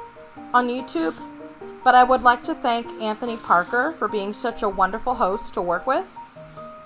on 0.52 0.68
YouTube, 0.68 1.14
but 1.82 1.94
I 1.94 2.04
would 2.04 2.22
like 2.22 2.42
to 2.44 2.54
thank 2.54 2.86
Anthony 3.00 3.38
Parker 3.38 3.92
for 3.92 4.06
being 4.06 4.34
such 4.34 4.62
a 4.62 4.68
wonderful 4.68 5.14
host 5.14 5.54
to 5.54 5.62
work 5.62 5.86
with. 5.86 6.14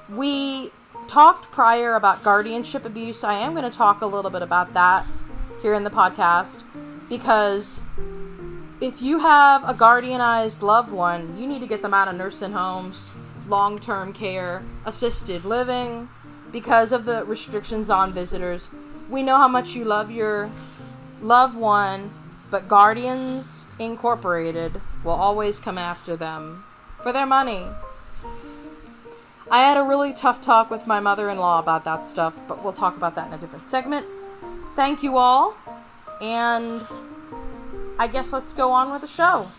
We 0.08 0.70
talked 1.08 1.50
prior 1.50 1.96
about 1.96 2.22
guardianship 2.22 2.84
abuse. 2.84 3.24
I 3.24 3.34
am 3.40 3.54
going 3.54 3.68
to 3.68 3.76
talk 3.76 4.02
a 4.02 4.06
little 4.06 4.30
bit 4.30 4.42
about 4.42 4.72
that 4.74 5.04
here 5.60 5.74
in 5.74 5.82
the 5.82 5.90
podcast 5.90 6.62
because 7.08 7.80
if 8.80 9.02
you 9.02 9.18
have 9.18 9.68
a 9.68 9.74
guardianized 9.74 10.62
loved 10.62 10.92
one, 10.92 11.36
you 11.36 11.48
need 11.48 11.60
to 11.60 11.66
get 11.66 11.82
them 11.82 11.92
out 11.92 12.06
of 12.06 12.14
nursing 12.14 12.52
homes 12.52 13.10
long 13.48 13.80
term 13.80 14.12
care, 14.12 14.62
assisted 14.86 15.44
living, 15.44 16.08
because 16.52 16.92
of 16.92 17.04
the 17.06 17.24
restrictions 17.24 17.90
on 17.90 18.12
visitors. 18.12 18.70
We 19.08 19.22
know 19.22 19.36
how 19.36 19.48
much 19.48 19.74
you 19.74 19.84
love 19.84 20.10
your 20.10 20.50
loved 21.20 21.56
one, 21.56 22.10
but 22.50 22.68
Guardians 22.68 23.66
Incorporated 23.78 24.80
will 25.02 25.12
always 25.12 25.58
come 25.58 25.78
after 25.78 26.16
them 26.16 26.64
for 27.02 27.12
their 27.12 27.26
money. 27.26 27.66
I 29.50 29.64
had 29.64 29.76
a 29.76 29.82
really 29.82 30.12
tough 30.12 30.40
talk 30.40 30.70
with 30.70 30.86
my 30.86 31.00
mother 31.00 31.28
in 31.28 31.38
law 31.38 31.58
about 31.58 31.84
that 31.84 32.06
stuff, 32.06 32.34
but 32.46 32.62
we'll 32.62 32.72
talk 32.72 32.96
about 32.96 33.14
that 33.16 33.28
in 33.28 33.34
a 33.34 33.38
different 33.38 33.66
segment. 33.66 34.06
Thank 34.76 35.02
you 35.02 35.18
all, 35.18 35.56
and 36.20 36.80
I 37.98 38.06
guess 38.06 38.32
let's 38.32 38.52
go 38.52 38.72
on 38.72 38.90
with 38.92 39.02
the 39.02 39.08
show. 39.08 39.50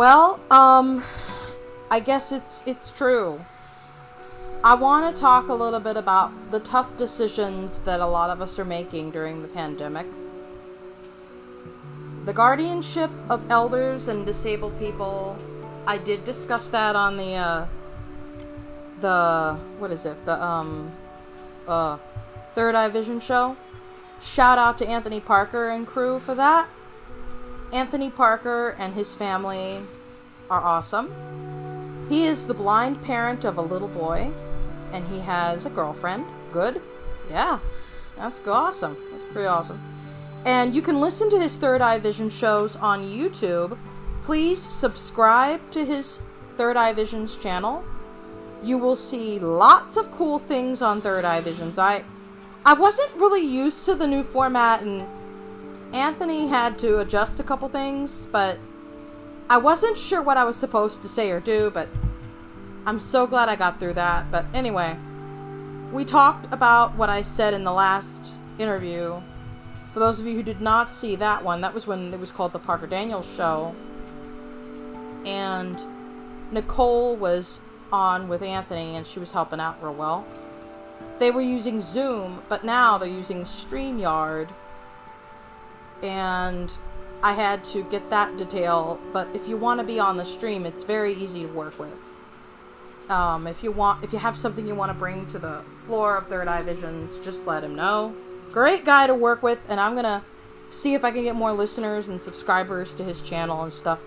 Well, 0.00 0.40
um, 0.50 1.04
I 1.90 2.00
guess 2.00 2.32
it's 2.32 2.62
it's 2.64 2.90
true. 2.90 3.44
I 4.64 4.72
want 4.72 5.14
to 5.14 5.20
talk 5.20 5.48
a 5.48 5.52
little 5.52 5.78
bit 5.78 5.98
about 5.98 6.32
the 6.50 6.58
tough 6.58 6.96
decisions 6.96 7.80
that 7.82 8.00
a 8.00 8.06
lot 8.06 8.30
of 8.30 8.40
us 8.40 8.58
are 8.58 8.64
making 8.64 9.10
during 9.10 9.42
the 9.42 9.48
pandemic. 9.48 10.06
The 12.24 12.32
guardianship 12.32 13.10
of 13.28 13.50
elders 13.50 14.08
and 14.08 14.24
disabled 14.24 14.78
people. 14.78 15.36
I 15.86 15.98
did 15.98 16.24
discuss 16.24 16.68
that 16.68 16.96
on 16.96 17.18
the 17.18 17.34
uh, 17.34 17.66
the 19.02 19.58
what 19.80 19.90
is 19.90 20.06
it? 20.06 20.24
The 20.24 20.42
um 20.42 20.92
uh 21.68 21.98
Third 22.54 22.74
Eye 22.74 22.88
Vision 22.88 23.20
show. 23.20 23.54
Shout 24.22 24.56
out 24.56 24.78
to 24.78 24.88
Anthony 24.88 25.20
Parker 25.20 25.68
and 25.68 25.86
crew 25.86 26.18
for 26.18 26.34
that. 26.36 26.70
Anthony 27.72 28.10
Parker 28.10 28.76
and 28.78 28.94
his 28.94 29.14
family 29.14 29.80
are 30.50 30.60
awesome. 30.60 31.12
He 32.08 32.24
is 32.24 32.46
the 32.46 32.54
blind 32.54 33.02
parent 33.02 33.44
of 33.44 33.58
a 33.58 33.62
little 33.62 33.88
boy, 33.88 34.32
and 34.92 35.06
he 35.06 35.20
has 35.20 35.66
a 35.66 35.70
girlfriend. 35.70 36.26
Good? 36.52 36.82
Yeah, 37.30 37.60
that's 38.16 38.40
awesome. 38.46 38.96
That's 39.12 39.24
pretty 39.24 39.46
awesome. 39.46 39.80
And 40.44 40.74
you 40.74 40.82
can 40.82 41.00
listen 41.00 41.30
to 41.30 41.38
his 41.38 41.56
Third 41.56 41.80
Eye 41.80 41.98
Vision 41.98 42.30
shows 42.30 42.74
on 42.76 43.04
YouTube. 43.04 43.78
Please 44.22 44.60
subscribe 44.60 45.70
to 45.70 45.84
his 45.84 46.20
Third 46.56 46.76
Eye 46.76 46.92
Vision's 46.92 47.36
channel. 47.36 47.84
You 48.62 48.78
will 48.78 48.96
see 48.96 49.38
lots 49.38 49.96
of 49.96 50.10
cool 50.10 50.38
things 50.38 50.82
on 50.82 51.00
Third 51.00 51.24
Eye 51.24 51.40
Visions. 51.40 51.78
I 51.78 52.04
I 52.64 52.74
wasn't 52.74 53.14
really 53.14 53.40
used 53.40 53.86
to 53.86 53.94
the 53.94 54.06
new 54.06 54.22
format 54.22 54.82
and 54.82 55.06
Anthony 55.92 56.46
had 56.46 56.78
to 56.80 56.98
adjust 57.00 57.40
a 57.40 57.42
couple 57.42 57.68
things, 57.68 58.26
but 58.26 58.58
I 59.48 59.58
wasn't 59.58 59.98
sure 59.98 60.22
what 60.22 60.36
I 60.36 60.44
was 60.44 60.56
supposed 60.56 61.02
to 61.02 61.08
say 61.08 61.30
or 61.30 61.40
do, 61.40 61.70
but 61.72 61.88
I'm 62.86 63.00
so 63.00 63.26
glad 63.26 63.48
I 63.48 63.56
got 63.56 63.80
through 63.80 63.94
that. 63.94 64.30
But 64.30 64.44
anyway, 64.54 64.96
we 65.92 66.04
talked 66.04 66.46
about 66.52 66.94
what 66.94 67.10
I 67.10 67.22
said 67.22 67.54
in 67.54 67.64
the 67.64 67.72
last 67.72 68.32
interview. 68.58 69.20
For 69.92 69.98
those 69.98 70.20
of 70.20 70.26
you 70.26 70.36
who 70.36 70.42
did 70.44 70.60
not 70.60 70.92
see 70.92 71.16
that 71.16 71.44
one, 71.44 71.60
that 71.62 71.74
was 71.74 71.86
when 71.86 72.14
it 72.14 72.20
was 72.20 72.30
called 72.30 72.52
the 72.52 72.60
Parker 72.60 72.86
Daniels 72.86 73.28
Show. 73.36 73.74
And 75.26 75.82
Nicole 76.52 77.16
was 77.16 77.60
on 77.92 78.28
with 78.28 78.42
Anthony 78.42 78.94
and 78.94 79.04
she 79.04 79.18
was 79.18 79.32
helping 79.32 79.58
out 79.58 79.82
real 79.82 79.94
well. 79.94 80.24
They 81.18 81.32
were 81.32 81.42
using 81.42 81.80
Zoom, 81.80 82.42
but 82.48 82.64
now 82.64 82.96
they're 82.96 83.08
using 83.08 83.42
StreamYard. 83.42 84.48
And 86.02 86.72
I 87.22 87.32
had 87.32 87.64
to 87.66 87.82
get 87.84 88.08
that 88.10 88.36
detail, 88.38 88.98
but 89.12 89.28
if 89.34 89.46
you 89.46 89.56
want 89.56 89.80
to 89.80 89.86
be 89.86 89.98
on 89.98 90.16
the 90.16 90.24
stream, 90.24 90.64
it's 90.64 90.82
very 90.82 91.12
easy 91.12 91.42
to 91.42 91.48
work 91.48 91.78
with. 91.78 91.92
Um, 93.10 93.46
if 93.46 93.62
you 93.62 93.72
want, 93.72 94.02
if 94.04 94.12
you 94.12 94.18
have 94.18 94.38
something 94.38 94.66
you 94.66 94.74
want 94.74 94.90
to 94.90 94.98
bring 94.98 95.26
to 95.26 95.38
the 95.38 95.62
floor 95.84 96.16
of 96.16 96.28
Third 96.28 96.48
Eye 96.48 96.62
Visions, 96.62 97.18
just 97.18 97.46
let 97.46 97.64
him 97.64 97.74
know. 97.74 98.14
Great 98.52 98.84
guy 98.84 99.06
to 99.06 99.14
work 99.14 99.42
with, 99.42 99.60
and 99.68 99.80
I'm 99.80 99.94
gonna 99.94 100.22
see 100.70 100.94
if 100.94 101.04
I 101.04 101.10
can 101.10 101.24
get 101.24 101.34
more 101.34 101.52
listeners 101.52 102.08
and 102.08 102.20
subscribers 102.20 102.94
to 102.94 103.04
his 103.04 103.20
channel 103.20 103.62
and 103.62 103.72
stuff. 103.72 103.98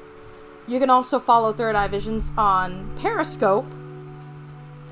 You 0.67 0.79
can 0.79 0.89
also 0.89 1.19
follow 1.19 1.51
Third 1.51 1.75
Eye 1.75 1.89
Visions 1.89 2.31
on 2.38 2.97
Periscope. 2.97 3.65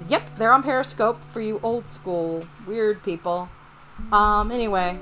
Yep, 0.10 0.36
they're 0.36 0.54
on 0.54 0.62
Periscope 0.62 1.24
for 1.30 1.40
you 1.40 1.60
old 1.64 1.90
school 1.90 2.46
weird 2.68 3.02
people. 3.04 3.50
Um, 4.12 4.52
anyway, 4.52 5.00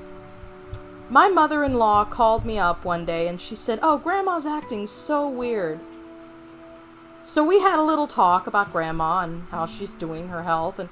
my 1.10 1.28
mother 1.28 1.64
in 1.64 1.74
law 1.74 2.04
called 2.04 2.44
me 2.44 2.56
up 2.58 2.84
one 2.84 3.04
day 3.04 3.26
and 3.26 3.40
she 3.40 3.56
said, 3.56 3.80
Oh, 3.82 3.98
Grandma's 3.98 4.46
acting 4.46 4.86
so 4.86 5.28
weird. 5.28 5.80
So 7.24 7.44
we 7.44 7.60
had 7.60 7.78
a 7.78 7.84
little 7.84 8.06
talk 8.06 8.46
about 8.46 8.72
Grandma 8.72 9.20
and 9.20 9.42
how 9.50 9.66
she's 9.66 9.92
doing 9.92 10.28
her 10.28 10.44
health. 10.44 10.78
And 10.78 10.88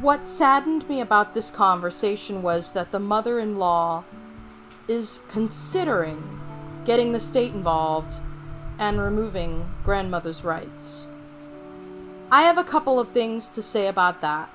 what 0.00 0.26
saddened 0.26 0.88
me 0.88 1.00
about 1.00 1.34
this 1.34 1.50
conversation 1.50 2.42
was 2.42 2.72
that 2.72 2.90
the 2.90 2.98
mother 2.98 3.38
in 3.38 3.58
law 3.58 4.04
is 4.88 5.20
considering 5.28 6.40
getting 6.84 7.12
the 7.12 7.20
state 7.20 7.52
involved 7.52 8.16
and 8.78 9.00
removing 9.00 9.70
grandmother's 9.84 10.42
rights. 10.42 11.06
I 12.30 12.42
have 12.42 12.58
a 12.58 12.64
couple 12.64 12.98
of 12.98 13.10
things 13.10 13.48
to 13.48 13.62
say 13.62 13.86
about 13.86 14.20
that. 14.22 14.48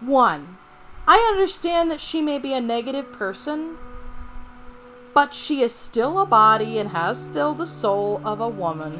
One, 0.00 0.58
I 1.06 1.18
understand 1.32 1.90
that 1.90 2.00
she 2.00 2.22
may 2.22 2.38
be 2.38 2.52
a 2.52 2.60
negative 2.60 3.12
person, 3.12 3.76
but 5.12 5.34
she 5.34 5.60
is 5.60 5.74
still 5.74 6.18
a 6.20 6.26
body 6.26 6.78
and 6.78 6.90
has 6.90 7.22
still 7.22 7.54
the 7.54 7.66
soul 7.66 8.20
of 8.24 8.40
a 8.40 8.48
woman. 8.48 8.98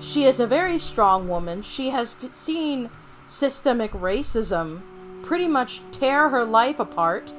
She 0.00 0.24
is 0.24 0.38
a 0.38 0.46
very 0.46 0.78
strong 0.78 1.28
woman. 1.28 1.62
She 1.62 1.90
has 1.90 2.14
f- 2.22 2.32
seen 2.32 2.90
systemic 3.26 3.90
racism 3.92 4.82
pretty 5.22 5.48
much 5.48 5.80
tear 5.90 6.28
her 6.28 6.44
life 6.44 6.78
apart. 6.78 7.32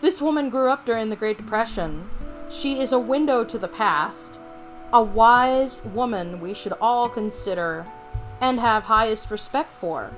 This 0.00 0.22
woman 0.22 0.48
grew 0.48 0.70
up 0.70 0.86
during 0.86 1.10
the 1.10 1.16
Great 1.16 1.36
Depression. 1.36 2.08
She 2.48 2.80
is 2.80 2.92
a 2.92 2.98
window 2.98 3.44
to 3.44 3.58
the 3.58 3.68
past, 3.68 4.40
a 4.92 5.02
wise 5.02 5.82
woman 5.84 6.40
we 6.40 6.54
should 6.54 6.74
all 6.80 7.08
consider 7.08 7.86
and 8.40 8.58
have 8.60 8.84
highest 8.84 9.30
respect 9.30 9.72
for 9.72 10.10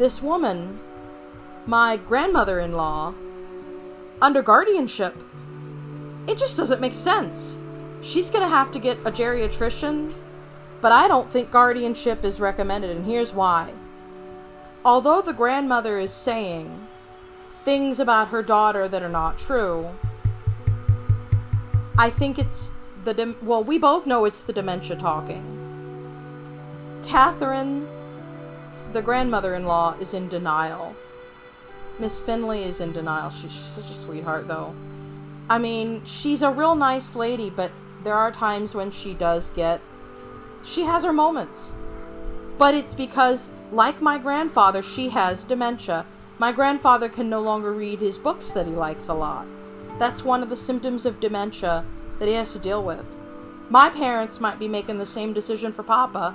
this 0.00 0.22
woman, 0.22 0.80
my 1.66 1.98
grandmother 1.98 2.58
in 2.58 2.72
law, 2.72 3.12
under 4.22 4.40
guardianship, 4.40 5.14
it 6.26 6.38
just 6.38 6.56
doesn't 6.56 6.80
make 6.80 6.94
sense. 6.94 7.58
She's 8.00 8.30
going 8.30 8.42
to 8.42 8.48
have 8.48 8.70
to 8.70 8.78
get 8.78 8.96
a 9.00 9.12
geriatrician, 9.12 10.14
but 10.80 10.90
I 10.90 11.06
don't 11.06 11.30
think 11.30 11.50
guardianship 11.50 12.24
is 12.24 12.40
recommended, 12.40 12.96
and 12.96 13.04
here's 13.04 13.34
why. 13.34 13.74
Although 14.86 15.20
the 15.20 15.34
grandmother 15.34 15.98
is 15.98 16.14
saying 16.14 16.86
things 17.66 18.00
about 18.00 18.28
her 18.28 18.42
daughter 18.42 18.88
that 18.88 19.02
are 19.02 19.08
not 19.10 19.38
true, 19.38 19.90
I 21.98 22.08
think 22.08 22.38
it's 22.38 22.70
the. 23.04 23.34
Well, 23.42 23.62
we 23.62 23.76
both 23.76 24.06
know 24.06 24.24
it's 24.24 24.44
the 24.44 24.54
dementia 24.54 24.96
talking. 24.96 25.44
Catherine 27.06 27.86
the 28.92 29.02
grandmother 29.02 29.54
in 29.54 29.64
law 29.64 29.94
is 30.00 30.14
in 30.14 30.28
denial. 30.28 30.94
Miss 31.98 32.20
Finley 32.20 32.62
is 32.64 32.80
in 32.80 32.92
denial. 32.92 33.30
She, 33.30 33.48
she's 33.48 33.66
such 33.66 33.90
a 33.90 33.94
sweetheart, 33.94 34.48
though. 34.48 34.74
I 35.48 35.58
mean, 35.58 36.04
she's 36.04 36.42
a 36.42 36.50
real 36.50 36.74
nice 36.74 37.14
lady, 37.14 37.50
but 37.50 37.70
there 38.02 38.14
are 38.14 38.30
times 38.30 38.74
when 38.74 38.90
she 38.90 39.14
does 39.14 39.50
get. 39.50 39.80
She 40.64 40.82
has 40.82 41.04
her 41.04 41.12
moments. 41.12 41.72
But 42.58 42.74
it's 42.74 42.94
because, 42.94 43.50
like 43.72 44.00
my 44.00 44.18
grandfather, 44.18 44.82
she 44.82 45.10
has 45.10 45.44
dementia. 45.44 46.06
My 46.38 46.52
grandfather 46.52 47.08
can 47.08 47.28
no 47.28 47.40
longer 47.40 47.72
read 47.72 48.00
his 48.00 48.18
books 48.18 48.50
that 48.50 48.66
he 48.66 48.72
likes 48.72 49.08
a 49.08 49.14
lot. 49.14 49.46
That's 49.98 50.24
one 50.24 50.42
of 50.42 50.48
the 50.48 50.56
symptoms 50.56 51.04
of 51.04 51.20
dementia 51.20 51.84
that 52.18 52.28
he 52.28 52.34
has 52.34 52.52
to 52.52 52.58
deal 52.58 52.82
with. 52.82 53.04
My 53.68 53.88
parents 53.90 54.40
might 54.40 54.58
be 54.58 54.68
making 54.68 54.98
the 54.98 55.06
same 55.06 55.32
decision 55.32 55.72
for 55.72 55.82
Papa, 55.82 56.34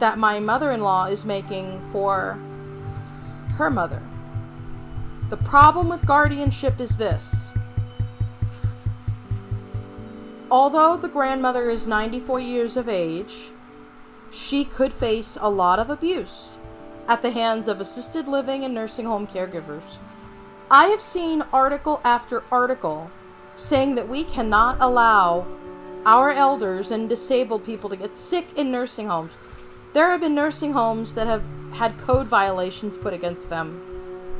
that 0.00 0.18
my 0.18 0.40
mother 0.40 0.72
in 0.72 0.80
law 0.80 1.04
is 1.04 1.24
making 1.24 1.80
for 1.92 2.38
her 3.56 3.70
mother. 3.70 4.02
The 5.28 5.36
problem 5.36 5.88
with 5.88 6.06
guardianship 6.06 6.80
is 6.80 6.96
this. 6.96 7.52
Although 10.50 10.96
the 10.96 11.08
grandmother 11.08 11.70
is 11.70 11.86
94 11.86 12.40
years 12.40 12.76
of 12.76 12.88
age, 12.88 13.50
she 14.32 14.64
could 14.64 14.92
face 14.92 15.38
a 15.40 15.48
lot 15.48 15.78
of 15.78 15.90
abuse 15.90 16.58
at 17.06 17.22
the 17.22 17.30
hands 17.30 17.68
of 17.68 17.80
assisted 17.80 18.26
living 18.26 18.64
and 18.64 18.74
nursing 18.74 19.06
home 19.06 19.26
caregivers. 19.26 19.98
I 20.70 20.86
have 20.86 21.00
seen 21.00 21.42
article 21.52 22.00
after 22.04 22.42
article 22.50 23.10
saying 23.54 23.96
that 23.96 24.08
we 24.08 24.24
cannot 24.24 24.78
allow 24.80 25.46
our 26.06 26.30
elders 26.30 26.90
and 26.90 27.08
disabled 27.08 27.64
people 27.64 27.90
to 27.90 27.96
get 27.96 28.16
sick 28.16 28.46
in 28.56 28.70
nursing 28.70 29.08
homes 29.08 29.32
there 29.92 30.10
have 30.10 30.20
been 30.20 30.34
nursing 30.34 30.72
homes 30.72 31.14
that 31.14 31.26
have 31.26 31.44
had 31.72 31.98
code 31.98 32.26
violations 32.26 32.96
put 32.96 33.12
against 33.12 33.48
them 33.48 33.80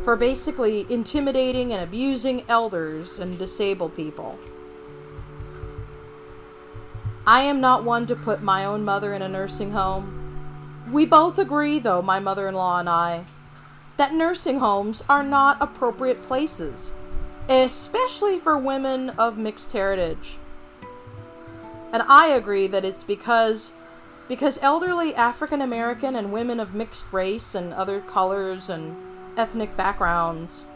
for 0.04 0.16
basically 0.16 0.86
intimidating 0.88 1.72
and 1.72 1.82
abusing 1.82 2.44
elders 2.48 3.18
and 3.18 3.38
disabled 3.38 3.94
people. 3.94 4.38
I 7.26 7.42
am 7.42 7.60
not 7.60 7.84
one 7.84 8.06
to 8.06 8.16
put 8.16 8.42
my 8.42 8.64
own 8.64 8.84
mother 8.84 9.12
in 9.12 9.22
a 9.22 9.28
nursing 9.28 9.72
home. 9.72 10.16
We 10.90 11.04
both 11.04 11.38
agree, 11.38 11.78
though, 11.78 12.02
my 12.02 12.18
mother 12.18 12.48
in 12.48 12.54
law 12.54 12.80
and 12.80 12.88
I, 12.88 13.24
that 13.98 14.14
nursing 14.14 14.60
homes 14.60 15.02
are 15.08 15.22
not 15.22 15.58
appropriate 15.60 16.22
places, 16.22 16.92
especially 17.48 18.38
for 18.38 18.56
women 18.56 19.10
of 19.10 19.36
mixed 19.36 19.72
heritage. 19.72 20.38
And 21.92 22.02
I 22.08 22.28
agree 22.28 22.66
that 22.68 22.84
it's 22.84 23.04
because 23.04 23.74
because 24.30 24.60
elderly 24.62 25.12
African 25.16 25.60
American 25.60 26.14
and 26.14 26.32
women 26.32 26.60
of 26.60 26.72
mixed 26.72 27.12
race 27.12 27.52
and 27.52 27.74
other 27.74 28.00
colors 28.00 28.70
and 28.70 28.94
ethnic 29.36 29.76
backgrounds 29.76 30.66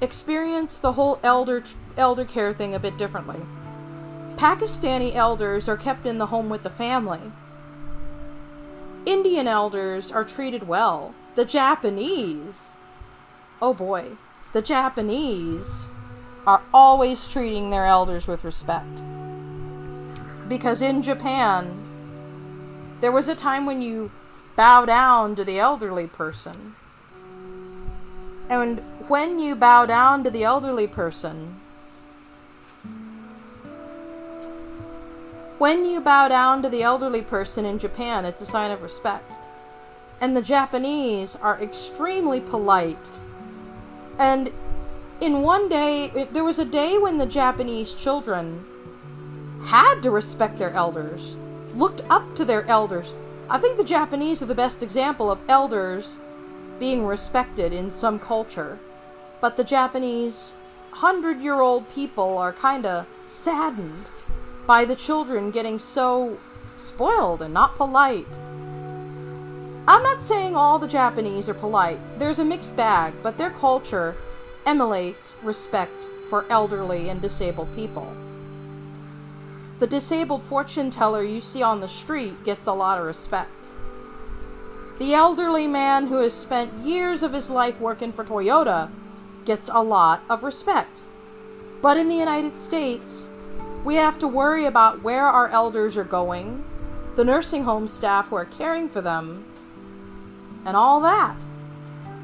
experience 0.00 0.78
the 0.78 0.92
whole 0.92 1.20
elder 1.22 1.62
elder 1.98 2.24
care 2.24 2.54
thing 2.54 2.74
a 2.74 2.78
bit 2.78 2.96
differently. 2.96 3.38
Pakistani 4.36 5.14
elders 5.14 5.68
are 5.68 5.76
kept 5.76 6.06
in 6.06 6.16
the 6.16 6.28
home 6.28 6.48
with 6.48 6.62
the 6.62 6.70
family. 6.70 7.20
Indian 9.04 9.46
elders 9.46 10.10
are 10.10 10.24
treated 10.24 10.66
well. 10.66 11.14
The 11.34 11.44
Japanese, 11.44 12.78
oh 13.60 13.74
boy, 13.74 14.12
the 14.54 14.62
Japanese 14.62 15.86
are 16.46 16.62
always 16.72 17.28
treating 17.28 17.68
their 17.68 17.84
elders 17.84 18.26
with 18.26 18.42
respect. 18.42 19.02
Because 20.48 20.80
in 20.80 21.02
Japan, 21.02 21.89
there 23.00 23.12
was 23.12 23.28
a 23.28 23.34
time 23.34 23.66
when 23.66 23.82
you 23.82 24.10
bow 24.56 24.84
down 24.84 25.34
to 25.36 25.44
the 25.44 25.58
elderly 25.58 26.06
person. 26.06 26.74
And 28.48 28.80
when 29.08 29.38
you 29.38 29.54
bow 29.54 29.86
down 29.86 30.24
to 30.24 30.30
the 30.30 30.44
elderly 30.44 30.86
person, 30.86 31.60
when 35.58 35.84
you 35.84 36.00
bow 36.00 36.28
down 36.28 36.62
to 36.62 36.68
the 36.68 36.82
elderly 36.82 37.22
person 37.22 37.64
in 37.64 37.78
Japan, 37.78 38.24
it's 38.24 38.40
a 38.40 38.46
sign 38.46 38.70
of 38.70 38.82
respect. 38.82 39.34
And 40.20 40.36
the 40.36 40.42
Japanese 40.42 41.36
are 41.36 41.62
extremely 41.62 42.40
polite. 42.40 43.10
And 44.18 44.50
in 45.20 45.42
one 45.42 45.68
day, 45.68 46.26
there 46.32 46.44
was 46.44 46.58
a 46.58 46.64
day 46.64 46.98
when 46.98 47.18
the 47.18 47.26
Japanese 47.26 47.94
children 47.94 48.64
had 49.64 50.00
to 50.02 50.10
respect 50.10 50.58
their 50.58 50.72
elders, 50.72 51.36
looked 51.74 52.02
up 52.10 52.34
to 52.36 52.44
their 52.44 52.66
elders. 52.66 53.14
I 53.48 53.58
think 53.58 53.76
the 53.76 53.84
Japanese 53.84 54.42
are 54.42 54.46
the 54.46 54.54
best 54.54 54.82
example 54.82 55.30
of 55.30 55.40
elders 55.48 56.18
being 56.78 57.04
respected 57.04 57.72
in 57.72 57.90
some 57.90 58.18
culture. 58.18 58.78
But 59.40 59.56
the 59.56 59.64
Japanese 59.64 60.54
hundred 60.92 61.40
year 61.40 61.60
old 61.60 61.90
people 61.90 62.36
are 62.38 62.52
kind 62.52 62.84
of 62.84 63.06
saddened 63.26 64.06
by 64.66 64.84
the 64.84 64.96
children 64.96 65.50
getting 65.50 65.78
so 65.78 66.38
spoiled 66.76 67.42
and 67.42 67.54
not 67.54 67.76
polite. 67.76 68.38
I'm 69.88 70.02
not 70.02 70.22
saying 70.22 70.54
all 70.54 70.78
the 70.78 70.88
Japanese 70.88 71.48
are 71.48 71.54
polite. 71.54 71.98
There's 72.18 72.38
a 72.38 72.44
mixed 72.44 72.76
bag, 72.76 73.14
but 73.22 73.38
their 73.38 73.50
culture 73.50 74.14
emulates 74.66 75.36
respect 75.42 76.04
for 76.28 76.44
elderly 76.48 77.08
and 77.08 77.20
disabled 77.20 77.74
people. 77.74 78.14
The 79.80 79.86
disabled 79.86 80.42
fortune 80.42 80.90
teller 80.90 81.24
you 81.24 81.40
see 81.40 81.62
on 81.62 81.80
the 81.80 81.88
street 81.88 82.44
gets 82.44 82.66
a 82.66 82.72
lot 82.74 82.98
of 82.98 83.06
respect. 83.06 83.70
The 84.98 85.14
elderly 85.14 85.66
man 85.66 86.08
who 86.08 86.16
has 86.16 86.34
spent 86.34 86.84
years 86.84 87.22
of 87.22 87.32
his 87.32 87.48
life 87.48 87.80
working 87.80 88.12
for 88.12 88.22
Toyota 88.22 88.90
gets 89.46 89.70
a 89.72 89.82
lot 89.82 90.22
of 90.28 90.42
respect. 90.42 91.00
But 91.80 91.96
in 91.96 92.10
the 92.10 92.14
United 92.14 92.54
States, 92.54 93.30
we 93.82 93.94
have 93.94 94.18
to 94.18 94.28
worry 94.28 94.66
about 94.66 95.02
where 95.02 95.24
our 95.24 95.48
elders 95.48 95.96
are 95.96 96.04
going, 96.04 96.62
the 97.16 97.24
nursing 97.24 97.64
home 97.64 97.88
staff 97.88 98.28
who 98.28 98.36
are 98.36 98.44
caring 98.44 98.86
for 98.86 99.00
them, 99.00 99.46
and 100.66 100.76
all 100.76 101.00
that. 101.00 101.36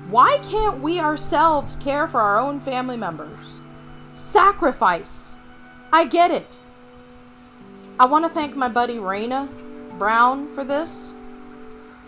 Why 0.09 0.41
can't 0.43 0.81
we 0.81 1.01
ourselves 1.01 1.77
care 1.77 2.07
for 2.07 2.21
our 2.21 2.39
own 2.39 2.61
family 2.61 2.99
members? 2.99 3.61
Sacrifice. 4.15 5.37
I 5.91 6.05
get 6.05 6.31
it. 6.31 6.59
I 7.99 8.05
want 8.05 8.27
to 8.27 8.29
thank 8.29 8.55
my 8.55 8.69
buddy 8.69 8.97
Raina 8.97 9.49
Brown 9.99 10.55
for 10.55 10.65
this. 10.65 11.15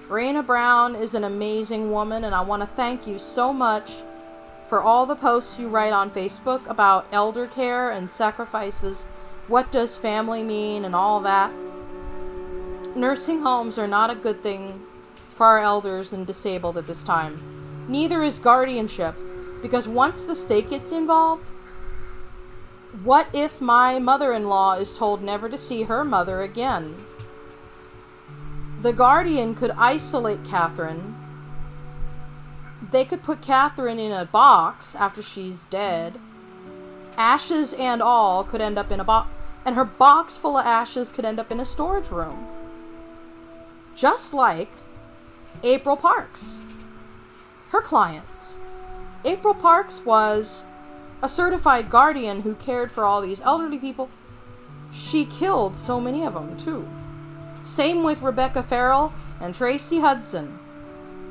Raina 0.08 0.44
Brown 0.44 0.94
is 0.94 1.14
an 1.14 1.24
amazing 1.24 1.90
woman, 1.90 2.24
and 2.24 2.34
I 2.34 2.42
want 2.42 2.62
to 2.62 2.66
thank 2.66 3.06
you 3.06 3.18
so 3.18 3.54
much 3.54 3.90
for 4.68 4.82
all 4.82 5.06
the 5.06 5.16
posts 5.16 5.58
you 5.58 5.66
write 5.66 5.94
on 5.94 6.10
Facebook 6.10 6.66
about 6.68 7.06
elder 7.10 7.46
care 7.46 7.90
and 7.90 8.10
sacrifices. 8.10 9.04
What 9.46 9.72
does 9.72 9.96
family 9.96 10.42
mean 10.42 10.84
and 10.84 10.94
all 10.94 11.22
that? 11.22 11.50
Nursing 12.94 13.40
homes 13.40 13.78
are 13.78 13.88
not 13.88 14.10
a 14.10 14.14
good 14.14 14.42
thing 14.42 14.82
for 15.30 15.46
our 15.46 15.58
elders 15.58 16.12
and 16.12 16.26
disabled 16.26 16.76
at 16.76 16.86
this 16.86 17.02
time. 17.02 17.40
Neither 17.88 18.22
is 18.22 18.38
guardianship, 18.38 19.14
because 19.62 19.88
once 19.88 20.24
the 20.24 20.36
state 20.36 20.68
gets 20.68 20.92
involved, 20.92 21.50
what 23.02 23.28
if 23.32 23.60
my 23.60 23.98
mother 23.98 24.32
in 24.32 24.48
law 24.48 24.74
is 24.74 24.96
told 24.96 25.22
never 25.22 25.48
to 25.48 25.58
see 25.58 25.84
her 25.84 26.04
mother 26.04 26.42
again? 26.42 26.94
The 28.80 28.92
guardian 28.92 29.54
could 29.54 29.72
isolate 29.72 30.44
Catherine 30.44 31.16
they 32.90 33.04
could 33.04 33.22
put 33.22 33.42
Catherine 33.42 33.98
in 33.98 34.12
a 34.12 34.24
box 34.24 34.94
after 34.94 35.22
she's 35.22 35.64
dead. 35.64 36.18
Ashes 37.16 37.72
and 37.72 38.00
all 38.00 38.44
could 38.44 38.60
end 38.60 38.78
up 38.78 38.90
in 38.90 39.00
a 39.00 39.04
box, 39.04 39.28
and 39.64 39.74
her 39.74 39.84
box 39.84 40.36
full 40.36 40.56
of 40.56 40.64
ashes 40.64 41.12
could 41.12 41.24
end 41.24 41.38
up 41.38 41.50
in 41.50 41.60
a 41.60 41.64
storage 41.64 42.10
room. 42.10 42.46
Just 43.96 44.32
like 44.32 44.70
April 45.64 45.96
Parks, 45.96 46.62
her 47.70 47.82
clients. 47.82 48.58
April 49.24 49.54
Parks 49.54 50.04
was 50.04 50.64
a 51.22 51.28
certified 51.28 51.90
guardian 51.90 52.42
who 52.42 52.54
cared 52.54 52.92
for 52.92 53.04
all 53.04 53.20
these 53.20 53.40
elderly 53.40 53.78
people. 53.78 54.08
She 54.92 55.24
killed 55.24 55.76
so 55.76 56.00
many 56.00 56.24
of 56.24 56.34
them, 56.34 56.56
too. 56.56 56.88
Same 57.62 58.02
with 58.02 58.22
Rebecca 58.22 58.62
Farrell 58.62 59.12
and 59.40 59.54
Tracy 59.54 60.00
Hudson. 60.00 60.58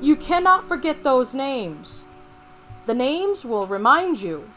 You 0.02 0.16
cannot 0.16 0.68
forget 0.68 1.04
those 1.04 1.34
names. 1.34 2.06
The 2.86 2.94
names 2.94 3.44
will 3.44 3.66
remind 3.66 4.22
you 4.22 4.50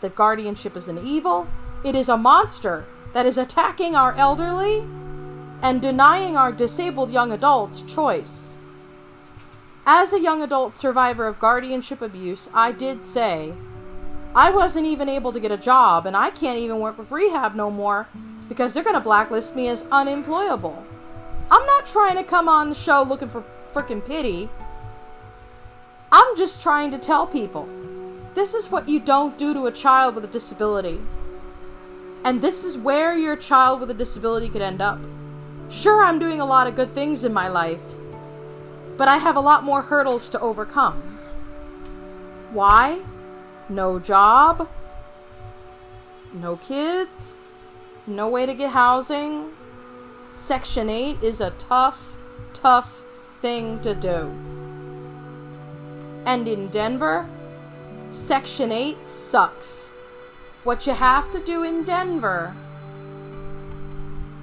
that 0.00 0.16
guardianship 0.16 0.76
is 0.76 0.88
an 0.88 0.98
evil, 1.06 1.46
it 1.84 1.94
is 1.94 2.08
a 2.08 2.16
monster 2.16 2.86
that 3.12 3.26
is 3.26 3.36
attacking 3.36 3.94
our 3.94 4.14
elderly 4.14 4.84
and 5.62 5.82
denying 5.82 6.36
our 6.36 6.52
disabled 6.52 7.10
young 7.10 7.32
adults 7.32 7.82
choice. 7.82 8.56
As 9.86 10.12
a 10.12 10.20
young 10.20 10.42
adult 10.42 10.74
survivor 10.74 11.26
of 11.26 11.40
guardianship 11.40 12.00
abuse, 12.00 12.48
I 12.54 12.72
did 12.72 13.02
say 13.02 13.52
I 14.34 14.50
wasn't 14.50 14.86
even 14.86 15.08
able 15.08 15.32
to 15.32 15.40
get 15.40 15.50
a 15.50 15.56
job 15.56 16.06
and 16.06 16.16
I 16.16 16.30
can't 16.30 16.58
even 16.58 16.78
work 16.78 16.98
with 16.98 17.10
rehab 17.10 17.54
no 17.54 17.70
more 17.70 18.06
because 18.48 18.72
they're 18.72 18.84
going 18.84 18.94
to 18.94 19.00
blacklist 19.00 19.56
me 19.56 19.68
as 19.68 19.86
unemployable. 19.90 20.84
I'm 21.50 21.66
not 21.66 21.86
trying 21.86 22.16
to 22.16 22.22
come 22.22 22.48
on 22.48 22.68
the 22.68 22.74
show 22.74 23.02
looking 23.02 23.28
for 23.28 23.42
freaking 23.72 24.04
pity. 24.04 24.48
I'm 26.12 26.36
just 26.36 26.62
trying 26.62 26.90
to 26.92 26.98
tell 26.98 27.26
people 27.26 27.68
this 28.34 28.54
is 28.54 28.70
what 28.70 28.88
you 28.88 29.00
don't 29.00 29.36
do 29.36 29.52
to 29.54 29.66
a 29.66 29.72
child 29.72 30.14
with 30.14 30.24
a 30.24 30.28
disability. 30.28 31.00
And 32.24 32.40
this 32.40 32.64
is 32.64 32.78
where 32.78 33.16
your 33.16 33.34
child 33.34 33.80
with 33.80 33.90
a 33.90 33.94
disability 33.94 34.48
could 34.48 34.62
end 34.62 34.80
up. 34.80 35.00
Sure, 35.68 36.02
I'm 36.04 36.18
doing 36.18 36.40
a 36.40 36.44
lot 36.44 36.66
of 36.66 36.76
good 36.76 36.94
things 36.94 37.24
in 37.24 37.32
my 37.32 37.48
life, 37.48 37.80
but 38.96 39.08
I 39.08 39.16
have 39.18 39.36
a 39.36 39.40
lot 39.40 39.64
more 39.64 39.82
hurdles 39.82 40.28
to 40.30 40.40
overcome. 40.40 41.18
Why? 42.52 43.00
No 43.70 44.00
job, 44.00 44.68
no 46.32 46.56
kids, 46.56 47.34
no 48.04 48.26
way 48.26 48.44
to 48.44 48.52
get 48.52 48.72
housing. 48.72 49.52
Section 50.34 50.90
8 50.90 51.22
is 51.22 51.40
a 51.40 51.50
tough, 51.50 52.16
tough 52.52 53.04
thing 53.40 53.78
to 53.82 53.94
do. 53.94 54.32
And 56.26 56.48
in 56.48 56.66
Denver, 56.66 57.28
Section 58.10 58.72
8 58.72 59.06
sucks. 59.06 59.90
What 60.64 60.88
you 60.88 60.94
have 60.94 61.30
to 61.30 61.38
do 61.38 61.62
in 61.62 61.84
Denver, 61.84 62.56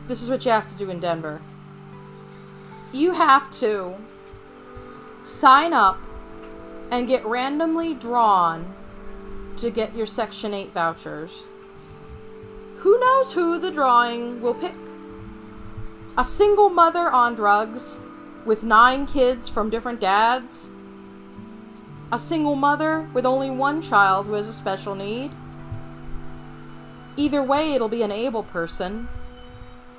this 0.07 0.21
is 0.21 0.29
what 0.29 0.45
you 0.45 0.51
have 0.51 0.69
to 0.69 0.75
do 0.77 0.89
in 0.89 1.01
Denver. 1.01 1.41
You 2.93 3.11
have 3.11 3.51
to 3.59 3.95
sign 5.21 5.73
up 5.73 5.99
and 6.89 7.09
get 7.09 7.25
randomly 7.25 7.93
drawn 7.93 8.73
to 9.57 9.71
get 9.71 9.95
your 9.95 10.05
Section 10.05 10.53
8 10.53 10.71
vouchers. 10.73 11.49
Who 12.77 12.99
knows 12.99 13.33
who 13.33 13.59
the 13.59 13.71
drawing 13.71 14.39
will 14.41 14.53
pick? 14.53 14.75
A 16.17 16.23
single 16.23 16.69
mother 16.69 17.09
on 17.09 17.35
drugs 17.35 17.97
with 18.45 18.63
nine 18.63 19.07
kids 19.07 19.49
from 19.49 19.69
different 19.69 19.99
dads, 19.99 20.69
a 22.11 22.19
single 22.19 22.55
mother 22.55 23.09
with 23.13 23.25
only 23.25 23.49
one 23.49 23.81
child 23.81 24.27
who 24.27 24.33
has 24.33 24.47
a 24.47 24.53
special 24.53 24.95
need. 24.95 25.31
Either 27.17 27.41
way, 27.41 27.73
it'll 27.73 27.89
be 27.89 28.03
an 28.03 28.11
able 28.11 28.43
person. 28.43 29.07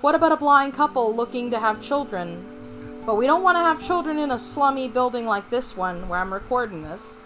What 0.01 0.14
about 0.14 0.33
a 0.33 0.37
blind 0.37 0.75
couple 0.75 1.14
looking 1.14 1.51
to 1.51 1.59
have 1.59 1.83
children? 1.83 3.03
But 3.05 3.16
we 3.16 3.27
don't 3.27 3.42
want 3.42 3.57
to 3.57 3.62
have 3.62 3.85
children 3.85 4.18
in 4.18 4.31
a 4.31 4.38
slummy 4.38 4.87
building 4.87 5.27
like 5.27 5.51
this 5.51 5.77
one 5.77 6.09
where 6.09 6.21
I'm 6.21 6.33
recording 6.33 6.85
this. 6.85 7.25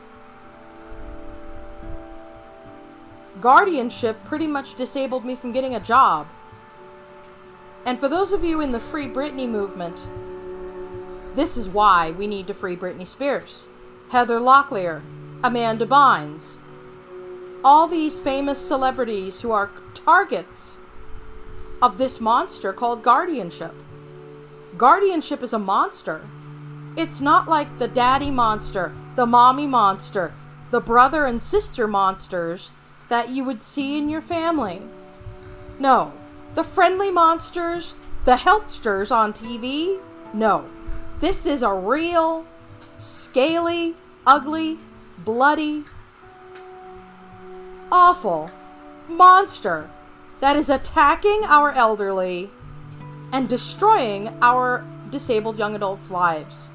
Guardianship 3.42 4.24
pretty 4.24 4.46
much 4.46 4.76
disabled 4.76 5.24
me 5.24 5.34
from 5.34 5.50
getting 5.50 5.74
a 5.74 5.80
job. 5.80 6.28
And 7.84 7.98
for 7.98 8.08
those 8.08 8.32
of 8.32 8.44
you 8.44 8.60
in 8.60 8.70
the 8.70 8.78
Free 8.78 9.08
Britney 9.08 9.48
movement, 9.48 10.08
this 11.34 11.56
is 11.56 11.68
why 11.68 12.12
we 12.12 12.28
need 12.28 12.46
to 12.46 12.54
free 12.54 12.76
Britney 12.76 13.06
Spears, 13.06 13.68
Heather 14.10 14.38
Locklear, 14.38 15.02
Amanda 15.42 15.84
Bynes, 15.84 16.58
all 17.64 17.88
these 17.88 18.20
famous 18.20 18.64
celebrities 18.64 19.40
who 19.40 19.50
are 19.50 19.72
targets 19.94 20.76
of 21.80 21.98
this 21.98 22.20
monster 22.20 22.72
called 22.72 23.02
guardianship. 23.02 23.74
Guardianship 24.78 25.42
is 25.42 25.52
a 25.52 25.58
monster. 25.58 26.28
It's 26.96 27.20
not 27.20 27.48
like 27.48 27.80
the 27.80 27.88
daddy 27.88 28.30
monster, 28.30 28.92
the 29.16 29.26
mommy 29.26 29.66
monster, 29.66 30.32
the 30.70 30.80
brother 30.80 31.26
and 31.26 31.42
sister 31.42 31.88
monsters 31.88 32.70
that 33.12 33.28
you 33.28 33.44
would 33.44 33.60
see 33.60 33.98
in 33.98 34.08
your 34.08 34.22
family. 34.22 34.80
No, 35.78 36.14
the 36.54 36.64
friendly 36.64 37.10
monsters, 37.10 37.94
the 38.24 38.36
helpsters 38.36 39.10
on 39.10 39.34
TV, 39.34 40.00
no. 40.32 40.64
This 41.20 41.44
is 41.44 41.60
a 41.60 41.74
real, 41.74 42.46
scaly, 42.96 43.96
ugly, 44.26 44.78
bloody, 45.18 45.84
awful 47.92 48.50
monster 49.06 49.90
that 50.40 50.56
is 50.56 50.70
attacking 50.70 51.44
our 51.44 51.70
elderly 51.72 52.48
and 53.30 53.46
destroying 53.46 54.34
our 54.40 54.86
disabled 55.10 55.58
young 55.58 55.74
adults' 55.74 56.10
lives. 56.10 56.70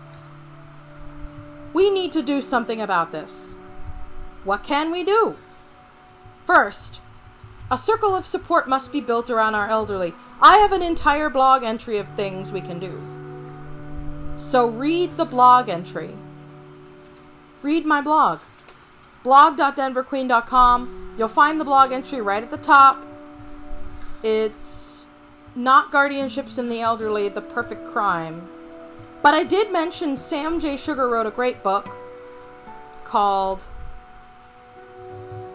We 1.73 1.89
need 1.89 2.11
to 2.11 2.21
do 2.21 2.43
something 2.43 2.79
about 2.79 3.11
this. 3.11 3.55
What 4.43 4.63
can 4.63 4.91
we 4.91 5.03
do? 5.03 5.35
First, 6.47 7.01
A 7.69 7.77
circle 7.77 8.15
of 8.15 8.25
support 8.25 8.69
must 8.69 8.93
be 8.93 9.01
built 9.01 9.29
around 9.29 9.53
our 9.53 9.67
elderly. 9.67 10.13
I 10.41 10.59
have 10.59 10.71
an 10.71 10.81
entire 10.81 11.29
blog 11.29 11.63
entry 11.63 11.97
of 11.97 12.07
things 12.15 12.49
we 12.51 12.61
can 12.61 12.79
do. 12.79 13.01
So 14.37 14.67
read 14.67 15.17
the 15.17 15.25
blog 15.25 15.67
entry. 15.67 16.11
Read 17.61 17.85
my 17.85 17.99
blog. 17.99 18.39
blog.denverqueen.com. 19.23 21.15
You'll 21.17 21.27
find 21.27 21.59
the 21.59 21.65
blog 21.65 21.91
entry 21.91 22.21
right 22.21 22.41
at 22.41 22.51
the 22.51 22.57
top. 22.57 23.05
It's 24.23 25.05
not 25.53 25.91
guardianships 25.91 26.57
in 26.57 26.69
the 26.69 26.79
elderly, 26.79 27.27
the 27.27 27.41
perfect 27.41 27.91
crime. 27.91 28.47
But 29.21 29.33
I 29.33 29.43
did 29.43 29.73
mention 29.73 30.15
Sam 30.15 30.61
J. 30.61 30.77
Sugar 30.77 31.09
wrote 31.09 31.25
a 31.25 31.31
great 31.31 31.61
book 31.63 31.89
called 33.03 33.65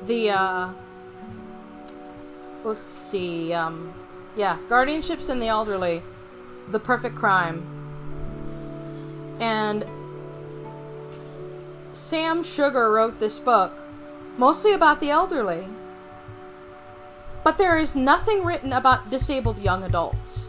the 0.07 0.31
uh 0.31 0.71
let's 2.65 2.89
see 2.89 3.53
um 3.53 3.93
yeah 4.37 4.59
guardianships 4.69 5.29
in 5.31 5.39
the 5.39 5.49
elderly 5.49 6.03
the 6.71 6.79
perfect 6.79 7.17
crime. 7.17 7.67
And 9.41 9.85
sam 11.93 12.43
sugar 12.43 12.91
wrote 12.93 13.19
this 13.19 13.39
book 13.39 13.73
mostly 14.39 14.73
about 14.73 15.01
the 15.01 15.11
elderly. 15.11 15.67
But 17.45 17.59
there 17.59 17.77
is 17.77 17.97
nothing 17.97 18.45
written 18.45 18.73
about 18.73 19.11
disabled 19.11 19.59
young 19.59 19.83
adults. 19.83 20.47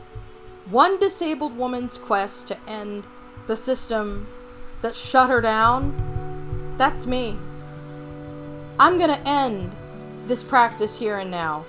One 0.69 0.99
disabled 0.99 1.57
woman's 1.57 1.97
quest 1.97 2.47
to 2.49 2.57
end 2.67 3.05
the 3.47 3.55
system 3.55 4.27
that 4.81 4.95
shut 4.95 5.29
her 5.29 5.41
down? 5.41 6.75
That's 6.77 7.05
me 7.05 7.37
i'm 8.79 8.97
gonna 8.97 9.21
end 9.25 9.71
this 10.27 10.43
practice 10.43 10.97
here 10.97 11.19
and 11.19 11.29
now 11.29 11.65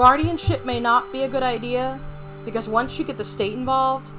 Guardianship 0.00 0.64
may 0.64 0.80
not 0.80 1.12
be 1.12 1.24
a 1.24 1.28
good 1.28 1.42
idea 1.42 2.00
because 2.46 2.66
once 2.66 2.98
you 2.98 3.04
get 3.04 3.18
the 3.18 3.24
state 3.24 3.52
involved, 3.52 4.10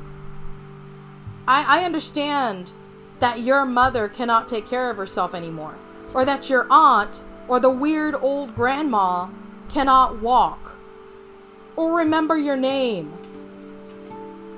I, 1.47 1.79
I 1.79 1.85
understand 1.85 2.71
that 3.19 3.39
your 3.39 3.65
mother 3.65 4.07
cannot 4.07 4.47
take 4.47 4.67
care 4.67 4.91
of 4.91 4.97
herself 4.97 5.33
anymore, 5.33 5.73
or 6.13 6.23
that 6.23 6.51
your 6.51 6.67
aunt 6.69 7.23
or 7.47 7.59
the 7.59 7.71
weird 7.71 8.13
old 8.13 8.53
grandma 8.53 9.27
cannot 9.69 10.21
walk 10.21 10.77
or 11.75 11.97
remember 11.97 12.37
your 12.37 12.57
name. 12.57 13.11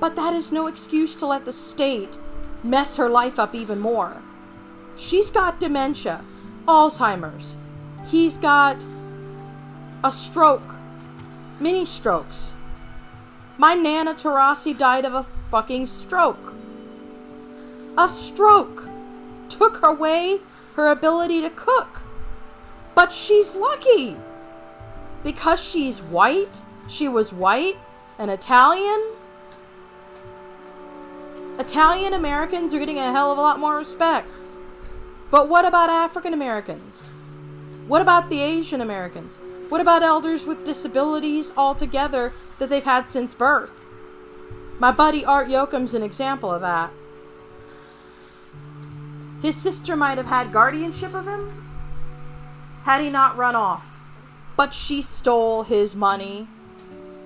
But 0.01 0.17
that 0.17 0.33
is 0.33 0.51
no 0.51 0.67
excuse 0.67 1.15
to 1.15 1.25
let 1.25 1.45
the 1.45 1.53
state 1.53 2.17
mess 2.63 2.97
her 2.97 3.07
life 3.07 3.39
up 3.39 3.55
even 3.55 3.79
more. 3.79 4.21
She's 4.97 5.31
got 5.31 5.61
dementia, 5.61 6.25
Alzheimer's. 6.67 7.57
He's 8.07 8.37
got 8.37 8.85
a 10.03 10.11
stroke 10.11 10.73
mini 11.59 11.85
strokes. 11.85 12.55
My 13.57 13.73
Nana 13.73 14.13
Tarasi 14.13 14.77
died 14.77 15.05
of 15.05 15.13
a 15.13 15.23
fucking 15.23 15.87
stroke. 15.87 16.53
A 17.97 18.09
stroke 18.09 18.89
took 19.47 19.81
away 19.83 20.39
her 20.73 20.89
ability 20.89 21.41
to 21.41 21.49
cook. 21.49 22.01
But 22.95 23.13
she's 23.13 23.55
lucky. 23.55 24.17
Because 25.23 25.63
she's 25.63 26.01
white, 26.01 26.61
she 26.87 27.07
was 27.07 27.31
white 27.31 27.77
and 28.17 28.29
Italian. 28.29 29.13
Italian 31.59 32.13
Americans 32.13 32.73
are 32.73 32.79
getting 32.79 32.97
a 32.97 33.11
hell 33.11 33.31
of 33.31 33.37
a 33.37 33.41
lot 33.41 33.59
more 33.59 33.77
respect. 33.77 34.39
But 35.33 35.49
what 35.49 35.65
about 35.65 35.89
African 35.89 36.31
Americans? 36.31 37.09
What 37.87 38.03
about 38.03 38.29
the 38.29 38.39
Asian 38.39 38.81
Americans? 38.81 39.39
What 39.67 39.81
about 39.81 40.03
elders 40.03 40.45
with 40.45 40.63
disabilities 40.63 41.51
altogether 41.57 42.33
that 42.59 42.69
they've 42.69 42.83
had 42.83 43.09
since 43.09 43.33
birth? 43.33 43.87
My 44.77 44.91
buddy 44.91 45.25
Art 45.25 45.47
Yoakum's 45.47 45.95
an 45.95 46.03
example 46.03 46.51
of 46.51 46.61
that. 46.61 46.91
His 49.41 49.55
sister 49.55 49.95
might 49.95 50.19
have 50.19 50.27
had 50.27 50.53
guardianship 50.53 51.15
of 51.15 51.27
him 51.27 51.65
had 52.83 53.01
he 53.01 53.09
not 53.09 53.35
run 53.35 53.55
off, 53.55 53.99
but 54.55 54.75
she 54.75 55.01
stole 55.01 55.63
his 55.63 55.95
money. 55.95 56.47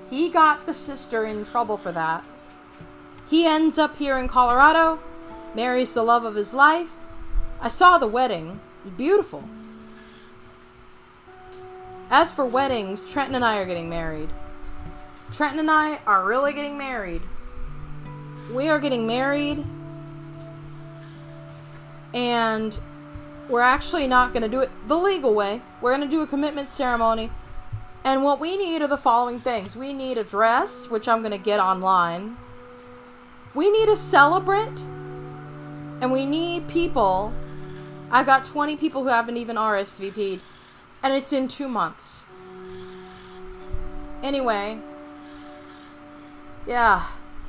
He 0.10 0.30
got 0.30 0.65
the 0.65 0.74
sister 0.74 1.26
in 1.26 1.43
trouble 1.43 1.76
for 1.76 1.91
that. 1.91 2.24
He 3.30 3.46
ends 3.46 3.78
up 3.78 3.98
here 3.98 4.17
in 4.17 4.30
Colorado, 4.30 5.00
marries 5.54 5.93
the 5.93 6.04
love 6.04 6.24
of 6.24 6.36
his 6.36 6.54
life. 6.54 6.91
I 7.60 7.70
saw 7.70 7.98
the 7.98 8.08
wedding. 8.08 8.60
Beautiful. 8.98 9.43
As 12.10 12.32
for 12.32 12.46
weddings, 12.46 13.08
Trenton 13.10 13.36
and 13.36 13.43
I 13.43 13.58
are 13.58 13.65
getting 13.65 13.89
married. 13.89 14.30
Trenton 15.32 15.60
and 15.60 15.70
I 15.70 16.00
are 16.06 16.24
really 16.24 16.54
getting 16.54 16.78
married. 16.78 17.22
We 18.54 18.70
are 18.70 18.80
getting 18.80 19.06
married, 19.06 19.65
and 22.13 22.80
we're 23.50 23.60
actually 23.60 24.08
not 24.08 24.32
going 24.32 24.43
to 24.43 24.48
do 24.48 24.62
it 24.62 24.72
the 24.88 24.98
legal 24.98 25.34
way. 25.34 25.62
We're 25.82 25.93
going 25.93 26.08
to 26.08 26.15
do 26.15 26.22
a 26.22 26.28
commitment 26.28 26.70
ceremony. 26.70 27.30
And 28.06 28.24
what 28.24 28.39
we 28.39 28.56
need 28.56 28.82
are 28.82 28.88
the 28.88 28.98
following 28.98 29.41
things 29.41 29.76
we 29.76 29.91
need 29.91 30.17
a 30.17 30.24
dress, 30.24 30.89
which 30.89 31.10
I'm 31.10 31.20
going 31.20 31.32
to 31.32 31.38
get 31.38 31.60
online. 31.60 32.38
We 33.54 33.70
need 33.70 33.89
a 33.89 33.98
celebrant, 33.98 34.80
and 36.00 36.10
we 36.10 36.26
need 36.26 36.70
people. 36.70 37.34
I 38.12 38.24
got 38.24 38.46
20 38.46 38.78
people 38.78 39.04
who 39.04 39.10
haven't 39.10 39.38
even 39.38 39.56
RSVP'd 39.56 40.41
and 41.04 41.13
it's 41.13 41.34
in 41.34 41.48
two 41.48 41.67
months. 41.67 42.26
Anyway, 44.24 44.80
yeah. 46.65 47.06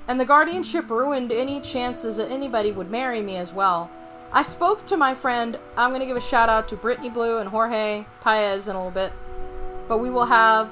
And 0.07 0.21
the 0.21 0.25
guardianship 0.25 0.89
ruined 0.91 1.33
any 1.33 1.61
chances 1.61 2.17
that 2.17 2.31
anybody 2.31 2.73
would 2.73 2.91
marry 2.91 3.21
me 3.21 3.37
as 3.37 3.53
well. 3.53 3.91
I 4.33 4.43
spoke 4.43 4.85
to 4.87 4.97
my 4.97 5.15
friend, 5.15 5.59
I'm 5.77 5.91
going 5.91 6.01
to 6.01 6.07
give 6.07 6.17
a 6.17 6.21
shout 6.21 6.49
out 6.49 6.69
to 6.69 6.77
Brittany 6.77 7.09
Blue 7.09 7.39
and 7.39 7.49
Jorge 7.49 8.05
Paez 8.21 8.69
in 8.69 8.77
a 8.77 8.79
little 8.79 8.91
bit, 8.91 9.13
but 9.89 9.99
we 9.99 10.11
will 10.11 10.27
have 10.27 10.71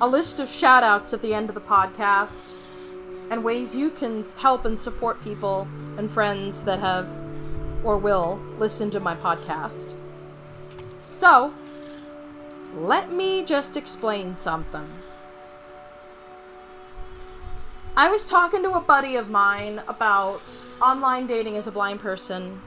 a 0.00 0.06
list 0.06 0.38
of 0.38 0.48
shout 0.48 0.84
outs 0.84 1.12
at 1.12 1.22
the 1.22 1.34
end 1.34 1.48
of 1.48 1.54
the 1.54 1.60
podcast 1.60 2.52
and 3.30 3.42
ways 3.42 3.74
you 3.74 3.90
can 3.90 4.24
help 4.38 4.64
and 4.64 4.78
support 4.78 5.22
people 5.24 5.66
and 5.96 6.10
friends 6.10 6.62
that 6.62 6.78
have 6.78 7.08
or 7.84 7.98
will 7.98 8.40
listen 8.58 8.90
to 8.90 9.00
my 9.00 9.14
podcast. 9.14 9.94
So, 11.02 11.52
let 12.74 13.12
me 13.12 13.44
just 13.44 13.76
explain 13.76 14.36
something. 14.36 14.86
I 17.96 18.10
was 18.10 18.30
talking 18.30 18.62
to 18.62 18.74
a 18.74 18.80
buddy 18.80 19.16
of 19.16 19.28
mine 19.28 19.82
about 19.88 20.56
online 20.80 21.26
dating 21.26 21.56
as 21.56 21.66
a 21.66 21.72
blind 21.72 21.98
person, 21.98 22.60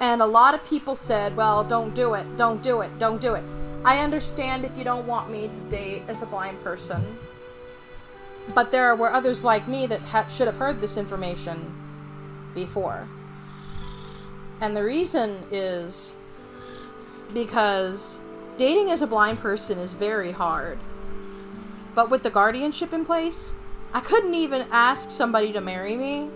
and 0.00 0.22
a 0.22 0.26
lot 0.26 0.54
of 0.54 0.64
people 0.64 0.96
said, 0.96 1.36
well, 1.36 1.62
don't 1.62 1.94
do 1.94 2.14
it, 2.14 2.36
don't 2.36 2.62
do 2.62 2.80
it, 2.80 2.98
don't 2.98 3.20
do 3.20 3.34
it. 3.34 3.44
I 3.84 3.98
understand 3.98 4.64
if 4.64 4.76
you 4.78 4.84
don't 4.84 5.06
want 5.06 5.30
me 5.30 5.48
to 5.48 5.60
date 5.68 6.02
as 6.08 6.22
a 6.22 6.26
blind 6.26 6.62
person, 6.64 7.18
but 8.54 8.72
there 8.72 8.96
were 8.96 9.12
others 9.12 9.44
like 9.44 9.68
me 9.68 9.86
that 9.88 10.00
ha- 10.00 10.26
should 10.28 10.46
have 10.46 10.56
heard 10.56 10.80
this 10.80 10.96
information 10.96 11.74
before. 12.54 13.06
And 14.60 14.76
the 14.76 14.82
reason 14.82 15.42
is 15.50 16.14
because 17.34 18.20
Dating 18.58 18.90
as 18.90 19.02
a 19.02 19.06
blind 19.06 19.38
person 19.38 19.78
is 19.78 19.92
very 19.92 20.32
hard. 20.32 20.78
But 21.94 22.08
with 22.08 22.22
the 22.22 22.30
guardianship 22.30 22.94
in 22.94 23.04
place, 23.04 23.52
I 23.92 24.00
couldn't 24.00 24.32
even 24.32 24.66
ask 24.70 25.10
somebody 25.10 25.52
to 25.52 25.60
marry 25.60 25.94
me 25.94 26.30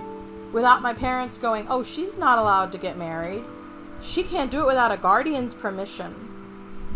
without 0.53 0.83
my 0.83 0.93
parents 0.93 1.39
going, 1.39 1.67
oh, 1.71 1.83
she's 1.83 2.19
not 2.19 2.39
allowed 2.39 2.73
to 2.73 2.79
get 2.79 2.99
married. 2.99 3.43
She 4.03 4.23
can't 4.23 4.51
do 4.51 4.61
it 4.61 4.67
without 4.67 4.93
a 4.93 4.99
guardian's 4.99 5.55
permission. 5.55 6.15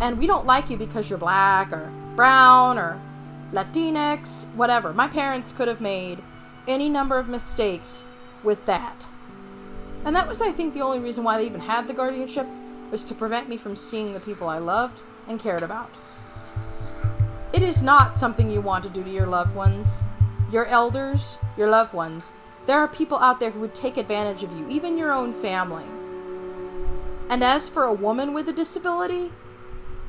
And 0.01 0.19
we 0.19 0.27
don't 0.27 0.45
like 0.45 0.69
you 0.69 0.77
because 0.77 1.09
you're 1.09 1.19
black 1.19 1.73
or 1.73 1.91
brown 2.17 2.79
or 2.79 3.01
Latinx, 3.53 4.45
whatever. 4.55 4.93
My 4.93 5.09
parents 5.09 5.53
could 5.53 5.69
have 5.69 5.81
made 5.81 6.23
any 6.69 6.91
number 6.91 7.17
of 7.17 7.29
mistakes 7.29 8.05
with 8.43 8.67
that. 8.67 9.07
And 10.05 10.15
that 10.15 10.29
was, 10.29 10.43
I 10.43 10.53
think, 10.53 10.75
the 10.75 10.83
only 10.83 10.99
reason 10.99 11.25
why 11.25 11.39
they 11.39 11.47
even 11.47 11.61
had 11.61 11.89
the 11.89 11.95
guardianship 11.95 12.47
was 12.91 13.05
to 13.05 13.15
prevent 13.15 13.49
me 13.49 13.57
from 13.57 13.77
seeing 13.77 14.13
the 14.13 14.21
people 14.21 14.49
I 14.49 14.59
loved 14.59 15.03
and 15.29 15.41
cared 15.41 15.63
about. 15.63 15.91
It 17.53 17.63
is 17.63 17.83
not 17.83 18.17
something 18.17 18.51
you 18.51 18.61
want 18.61 18.85
to 18.85 18.91
do 18.91 19.03
to 19.03 19.11
your 19.11 19.27
loved 19.27 19.55
ones, 19.55 20.03
your 20.51 20.67
elders, 20.67 21.39
your 21.57 21.71
loved 21.71 21.95
ones. 21.95 22.33
There 22.67 22.79
are 22.79 22.89
people 22.89 23.19
out 23.19 23.41
there 23.41 23.51
who 23.51 23.61
would 23.61 23.75
take 23.75 23.97
advantage 23.97 24.43
of 24.43 24.53
you, 24.53 24.69
even 24.69 24.99
your 24.99 25.13
own 25.13 25.33
family. 25.33 25.85
And 27.31 27.43
as 27.43 27.69
for 27.69 27.85
a 27.85 27.93
woman 27.93 28.35
with 28.35 28.49
a 28.49 28.53
disability, 28.53 29.33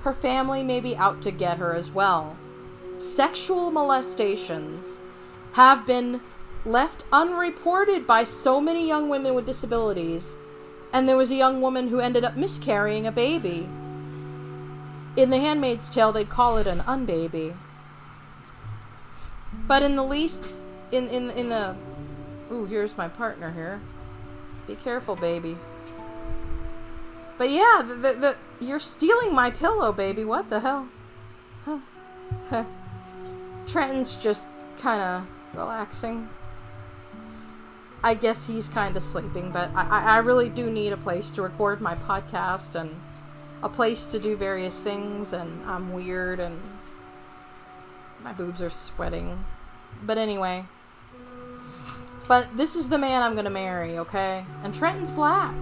her 0.01 0.13
family 0.13 0.63
may 0.63 0.79
be 0.79 0.95
out 0.97 1.21
to 1.23 1.31
get 1.31 1.57
her 1.57 1.73
as 1.73 1.91
well. 1.91 2.35
Sexual 2.97 3.71
molestations 3.71 4.97
have 5.53 5.87
been 5.87 6.21
left 6.65 7.03
unreported 7.11 8.07
by 8.07 8.23
so 8.23 8.59
many 8.59 8.87
young 8.87 9.07
women 9.07 9.33
with 9.33 9.45
disabilities, 9.45 10.33
and 10.91 11.07
there 11.07 11.17
was 11.17 11.31
a 11.31 11.35
young 11.35 11.61
woman 11.61 11.89
who 11.89 11.99
ended 11.99 12.23
up 12.23 12.35
miscarrying 12.35 13.05
a 13.05 13.11
baby 13.11 13.67
In 15.17 15.29
The 15.29 15.39
Handmaid's 15.39 15.89
Tale, 15.89 16.11
they'd 16.11 16.29
call 16.29 16.57
it 16.57 16.67
an 16.67 16.79
unbaby. 16.79 17.53
But 19.67 19.81
in 19.81 19.95
the 19.95 20.03
least, 20.03 20.45
in, 20.91 21.07
in, 21.09 21.29
in 21.31 21.49
the. 21.49 21.75
Ooh, 22.51 22.65
here's 22.65 22.97
my 22.97 23.07
partner 23.07 23.51
here. 23.51 23.79
Be 24.67 24.75
careful, 24.75 25.15
baby. 25.15 25.57
But 27.37 27.49
yeah, 27.49 27.81
the, 27.85 27.95
the, 27.95 28.13
the 28.13 28.37
you're 28.59 28.79
stealing 28.79 29.33
my 29.33 29.51
pillow, 29.51 29.91
baby. 29.91 30.25
What 30.25 30.49
the 30.49 30.59
hell? 30.59 30.87
Huh. 32.49 32.65
Trenton's 33.65 34.15
just 34.15 34.45
kind 34.77 35.01
of 35.01 35.27
relaxing. 35.57 36.27
I 38.05 38.13
guess 38.13 38.45
he's 38.45 38.67
kind 38.67 38.95
of 38.95 39.01
sleeping, 39.01 39.49
but 39.49 39.71
I, 39.73 40.17
I 40.17 40.17
really 40.17 40.47
do 40.47 40.69
need 40.69 40.93
a 40.93 40.97
place 40.97 41.31
to 41.31 41.41
record 41.41 41.81
my 41.81 41.95
podcast 41.95 42.79
and 42.79 42.95
a 43.63 43.67
place 43.67 44.05
to 44.05 44.19
do 44.19 44.35
various 44.35 44.79
things, 44.79 45.33
and 45.33 45.65
I'm 45.65 45.91
weird 45.91 46.39
and 46.39 46.61
my 48.23 48.31
boobs 48.31 48.61
are 48.61 48.69
sweating. 48.69 49.43
But 50.03 50.19
anyway. 50.19 50.65
But 52.27 52.55
this 52.55 52.75
is 52.75 52.89
the 52.89 52.99
man 52.99 53.23
I'm 53.23 53.35
gonna 53.35 53.49
marry, 53.49 53.97
okay? 53.97 54.45
And 54.63 54.71
Trenton's 54.71 55.09
black. 55.09 55.55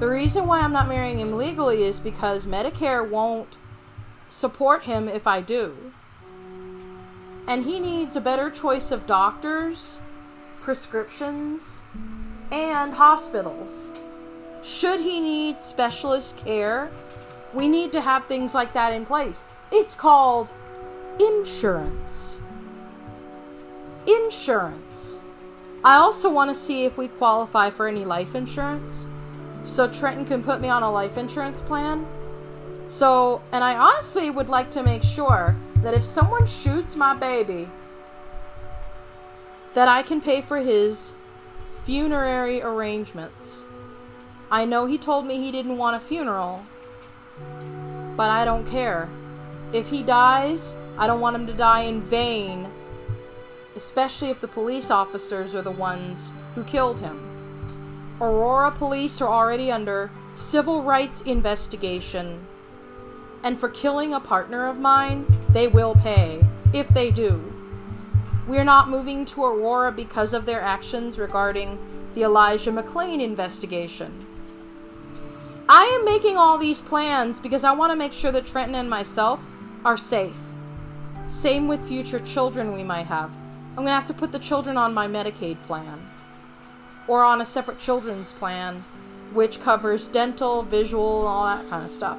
The 0.00 0.08
reason 0.08 0.48
why 0.48 0.62
I'm 0.62 0.72
not 0.72 0.88
marrying 0.88 1.20
him 1.20 1.36
legally 1.36 1.84
is 1.84 2.00
because 2.00 2.44
Medicare 2.44 3.08
won't 3.08 3.56
support 4.28 4.82
him 4.82 5.06
if 5.06 5.28
I 5.28 5.42
do. 5.42 5.92
And 7.46 7.66
he 7.66 7.78
needs 7.78 8.16
a 8.16 8.20
better 8.20 8.50
choice 8.50 8.90
of 8.90 9.06
doctors 9.06 10.00
prescriptions, 10.60 11.82
and 12.52 12.94
hospitals. 12.94 13.92
Should 14.62 15.00
he 15.00 15.20
need 15.20 15.62
specialist 15.62 16.36
care, 16.36 16.90
we 17.54 17.68
need 17.68 17.92
to 17.92 18.00
have 18.00 18.26
things 18.26 18.54
like 18.54 18.72
that 18.74 18.92
in 18.92 19.06
place. 19.06 19.44
It's 19.72 19.94
called 19.94 20.52
insurance. 21.18 22.40
Insurance. 24.06 25.18
I 25.84 25.96
also 25.96 26.30
want 26.30 26.50
to 26.50 26.54
see 26.54 26.84
if 26.84 26.98
we 26.98 27.08
qualify 27.08 27.70
for 27.70 27.88
any 27.88 28.04
life 28.04 28.34
insurance. 28.34 29.06
So 29.62 29.88
Trenton 29.88 30.26
can 30.26 30.42
put 30.42 30.60
me 30.60 30.68
on 30.68 30.82
a 30.82 30.90
life 30.90 31.16
insurance 31.16 31.60
plan. 31.60 32.06
So, 32.88 33.40
and 33.52 33.62
I 33.62 33.76
honestly 33.76 34.30
would 34.30 34.48
like 34.48 34.70
to 34.72 34.82
make 34.82 35.02
sure 35.02 35.56
that 35.76 35.94
if 35.94 36.04
someone 36.04 36.46
shoots 36.46 36.96
my 36.96 37.14
baby 37.14 37.68
that 39.74 39.88
I 39.88 40.02
can 40.02 40.20
pay 40.20 40.40
for 40.40 40.58
his 40.58 41.14
funerary 41.84 42.62
arrangements. 42.62 43.62
I 44.50 44.64
know 44.64 44.86
he 44.86 44.98
told 44.98 45.26
me 45.26 45.38
he 45.38 45.52
didn't 45.52 45.78
want 45.78 45.96
a 45.96 46.00
funeral, 46.00 46.64
but 48.16 48.30
I 48.30 48.44
don't 48.44 48.66
care. 48.66 49.08
If 49.72 49.90
he 49.90 50.02
dies, 50.02 50.74
I 50.98 51.06
don't 51.06 51.20
want 51.20 51.36
him 51.36 51.46
to 51.46 51.52
die 51.52 51.82
in 51.82 52.02
vain, 52.02 52.68
especially 53.76 54.30
if 54.30 54.40
the 54.40 54.48
police 54.48 54.90
officers 54.90 55.54
are 55.54 55.62
the 55.62 55.70
ones 55.70 56.30
who 56.54 56.64
killed 56.64 57.00
him. 57.00 57.26
Aurora 58.20 58.72
police 58.72 59.20
are 59.20 59.28
already 59.28 59.70
under 59.70 60.10
civil 60.34 60.82
rights 60.82 61.22
investigation, 61.22 62.44
and 63.42 63.58
for 63.58 63.68
killing 63.68 64.12
a 64.12 64.20
partner 64.20 64.66
of 64.66 64.78
mine, 64.78 65.24
they 65.52 65.68
will 65.68 65.94
pay, 65.94 66.42
if 66.74 66.88
they 66.88 67.10
do. 67.10 67.49
We're 68.50 68.64
not 68.64 68.90
moving 68.90 69.24
to 69.26 69.44
Aurora 69.44 69.92
because 69.92 70.34
of 70.34 70.44
their 70.44 70.60
actions 70.60 71.20
regarding 71.20 71.78
the 72.16 72.24
Elijah 72.24 72.72
McClain 72.72 73.22
investigation. 73.22 74.26
I 75.68 75.84
am 75.84 76.04
making 76.04 76.36
all 76.36 76.58
these 76.58 76.80
plans 76.80 77.38
because 77.38 77.62
I 77.62 77.70
want 77.70 77.92
to 77.92 77.96
make 77.96 78.12
sure 78.12 78.32
that 78.32 78.46
Trenton 78.46 78.74
and 78.74 78.90
myself 78.90 79.40
are 79.84 79.96
safe. 79.96 80.36
Same 81.28 81.68
with 81.68 81.86
future 81.86 82.18
children 82.18 82.72
we 82.72 82.82
might 82.82 83.06
have. 83.06 83.30
I'm 83.30 83.76
going 83.76 83.86
to 83.86 83.92
have 83.92 84.06
to 84.06 84.14
put 84.14 84.32
the 84.32 84.40
children 84.40 84.76
on 84.76 84.92
my 84.92 85.06
Medicaid 85.06 85.62
plan. 85.62 86.10
Or 87.06 87.22
on 87.22 87.40
a 87.40 87.46
separate 87.46 87.78
children's 87.78 88.32
plan, 88.32 88.82
which 89.32 89.62
covers 89.62 90.08
dental, 90.08 90.64
visual, 90.64 91.24
all 91.24 91.44
that 91.46 91.70
kind 91.70 91.84
of 91.84 91.90
stuff. 91.90 92.18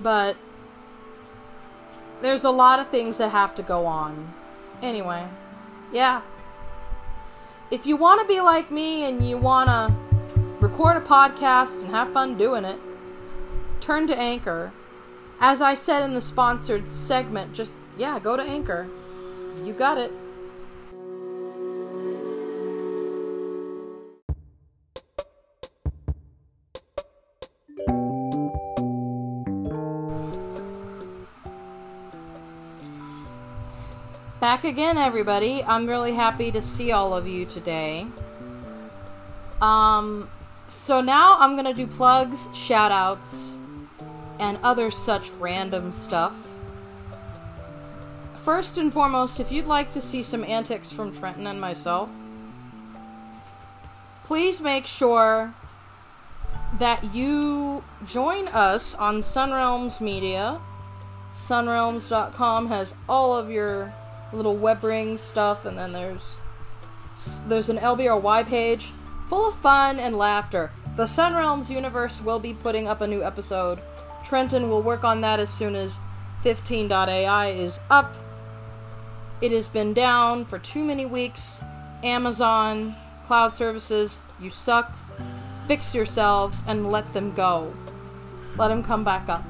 But 0.00 0.36
there's 2.22 2.44
a 2.44 2.50
lot 2.50 2.78
of 2.78 2.88
things 2.88 3.18
that 3.18 3.30
have 3.30 3.54
to 3.56 3.62
go 3.62 3.86
on. 3.86 4.32
Anyway, 4.82 5.26
yeah. 5.92 6.22
If 7.70 7.86
you 7.86 7.96
want 7.96 8.20
to 8.20 8.26
be 8.26 8.40
like 8.40 8.70
me 8.70 9.04
and 9.04 9.26
you 9.26 9.36
want 9.36 9.68
to 9.68 9.94
record 10.60 10.96
a 10.96 11.00
podcast 11.00 11.82
and 11.82 11.90
have 11.90 12.12
fun 12.12 12.36
doing 12.36 12.64
it, 12.64 12.80
turn 13.80 14.06
to 14.08 14.16
Anchor. 14.16 14.72
As 15.40 15.60
I 15.60 15.74
said 15.74 16.02
in 16.02 16.14
the 16.14 16.20
sponsored 16.20 16.88
segment, 16.88 17.54
just, 17.54 17.80
yeah, 17.96 18.18
go 18.18 18.36
to 18.36 18.42
Anchor. 18.42 18.88
You 19.64 19.72
got 19.72 19.98
it. 19.98 20.12
Back 34.40 34.64
again, 34.64 34.96
everybody. 34.96 35.62
I'm 35.62 35.86
really 35.86 36.14
happy 36.14 36.50
to 36.50 36.62
see 36.62 36.92
all 36.92 37.12
of 37.12 37.28
you 37.28 37.44
today. 37.44 38.06
Um, 39.60 40.30
so 40.66 41.02
now 41.02 41.36
I'm 41.38 41.56
gonna 41.56 41.74
do 41.74 41.86
plugs, 41.86 42.46
shoutouts, 42.48 43.54
and 44.38 44.58
other 44.62 44.90
such 44.90 45.30
random 45.32 45.92
stuff. 45.92 46.32
First 48.42 48.78
and 48.78 48.90
foremost, 48.90 49.40
if 49.40 49.52
you'd 49.52 49.66
like 49.66 49.90
to 49.90 50.00
see 50.00 50.22
some 50.22 50.42
antics 50.44 50.90
from 50.90 51.12
Trenton 51.12 51.46
and 51.46 51.60
myself, 51.60 52.08
please 54.24 54.58
make 54.62 54.86
sure 54.86 55.52
that 56.78 57.14
you 57.14 57.84
join 58.06 58.48
us 58.48 58.94
on 58.94 59.20
Sunrealms 59.20 60.00
Media. 60.00 60.62
Sunrealms.com 61.34 62.68
has 62.68 62.94
all 63.06 63.36
of 63.36 63.50
your 63.50 63.92
little 64.32 64.56
web 64.56 64.82
ring 64.84 65.18
stuff, 65.18 65.64
and 65.64 65.78
then 65.78 65.92
there's 65.92 66.36
there's 67.46 67.68
an 67.68 67.78
LBRY 67.78 68.46
page 68.46 68.92
full 69.28 69.48
of 69.48 69.56
fun 69.56 69.98
and 69.98 70.16
laughter. 70.16 70.72
The 70.96 71.04
Sunrealms 71.04 71.70
universe 71.70 72.20
will 72.20 72.40
be 72.40 72.54
putting 72.54 72.88
up 72.88 73.00
a 73.00 73.06
new 73.06 73.22
episode. 73.22 73.80
Trenton 74.24 74.68
will 74.68 74.82
work 74.82 75.04
on 75.04 75.20
that 75.20 75.40
as 75.40 75.50
soon 75.50 75.76
as 75.76 75.98
15.ai 76.44 77.48
is 77.48 77.80
up. 77.90 78.16
It 79.40 79.52
has 79.52 79.68
been 79.68 79.94
down 79.94 80.44
for 80.44 80.58
too 80.58 80.84
many 80.84 81.06
weeks. 81.06 81.62
Amazon, 82.02 82.96
cloud 83.26 83.54
services, 83.54 84.18
you 84.40 84.50
suck. 84.50 84.92
Fix 85.66 85.94
yourselves 85.94 86.62
and 86.66 86.90
let 86.90 87.12
them 87.12 87.32
go. 87.32 87.72
Let 88.56 88.68
them 88.68 88.82
come 88.82 89.04
back 89.04 89.28
up. 89.28 89.44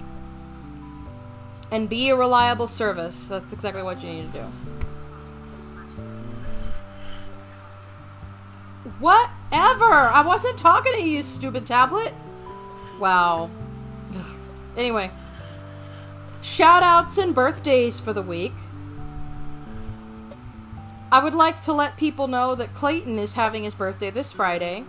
And 1.70 1.88
be 1.88 2.10
a 2.10 2.16
reliable 2.16 2.68
service. 2.68 3.28
That's 3.28 3.52
exactly 3.52 3.82
what 3.82 4.02
you 4.02 4.10
need 4.10 4.32
to 4.32 4.38
do. 4.40 4.44
Whatever! 8.98 9.92
I 9.92 10.22
wasn't 10.26 10.58
talking 10.58 10.92
to 10.94 11.02
you, 11.02 11.22
stupid 11.22 11.66
tablet! 11.66 12.12
Wow. 12.98 13.50
anyway. 14.76 15.10
Shoutouts 16.42 17.22
and 17.22 17.34
birthdays 17.34 18.00
for 18.00 18.12
the 18.12 18.22
week. 18.22 18.54
I 21.12 21.22
would 21.22 21.34
like 21.34 21.60
to 21.62 21.72
let 21.72 21.96
people 21.96 22.28
know 22.28 22.54
that 22.54 22.74
Clayton 22.74 23.18
is 23.18 23.34
having 23.34 23.64
his 23.64 23.74
birthday 23.74 24.10
this 24.10 24.32
Friday. 24.32 24.84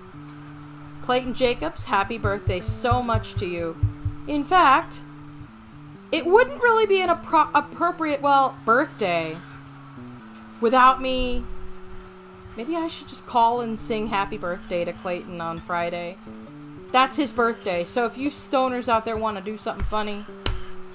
Clayton 1.02 1.34
Jacobs, 1.34 1.86
happy 1.86 2.18
birthday 2.18 2.62
so 2.62 3.02
much 3.02 3.34
to 3.36 3.46
you. 3.46 3.76
In 4.28 4.44
fact, 4.44 5.00
it 6.12 6.26
wouldn't 6.26 6.62
really 6.62 6.86
be 6.86 7.02
an 7.02 7.10
appro- 7.10 7.50
appropriate, 7.54 8.22
well, 8.22 8.58
birthday 8.66 9.38
without 10.60 11.02
me 11.02 11.44
Maybe 12.58 12.76
I 12.76 12.88
should 12.88 13.08
just 13.08 13.26
call 13.26 13.62
and 13.62 13.80
sing 13.80 14.08
happy 14.08 14.38
birthday 14.38 14.84
to 14.84 14.92
Clayton 14.92 15.40
on 15.40 15.60
Friday. 15.60 16.18
That's 16.92 17.16
his 17.16 17.32
birthday, 17.32 17.86
so 17.86 18.06
if 18.06 18.18
you 18.18 18.30
stoners 18.30 18.90
out 18.90 19.06
there 19.06 19.16
want 19.16 19.38
to 19.38 19.44
do 19.44 19.58
something 19.58 19.86
funny, 19.86 20.26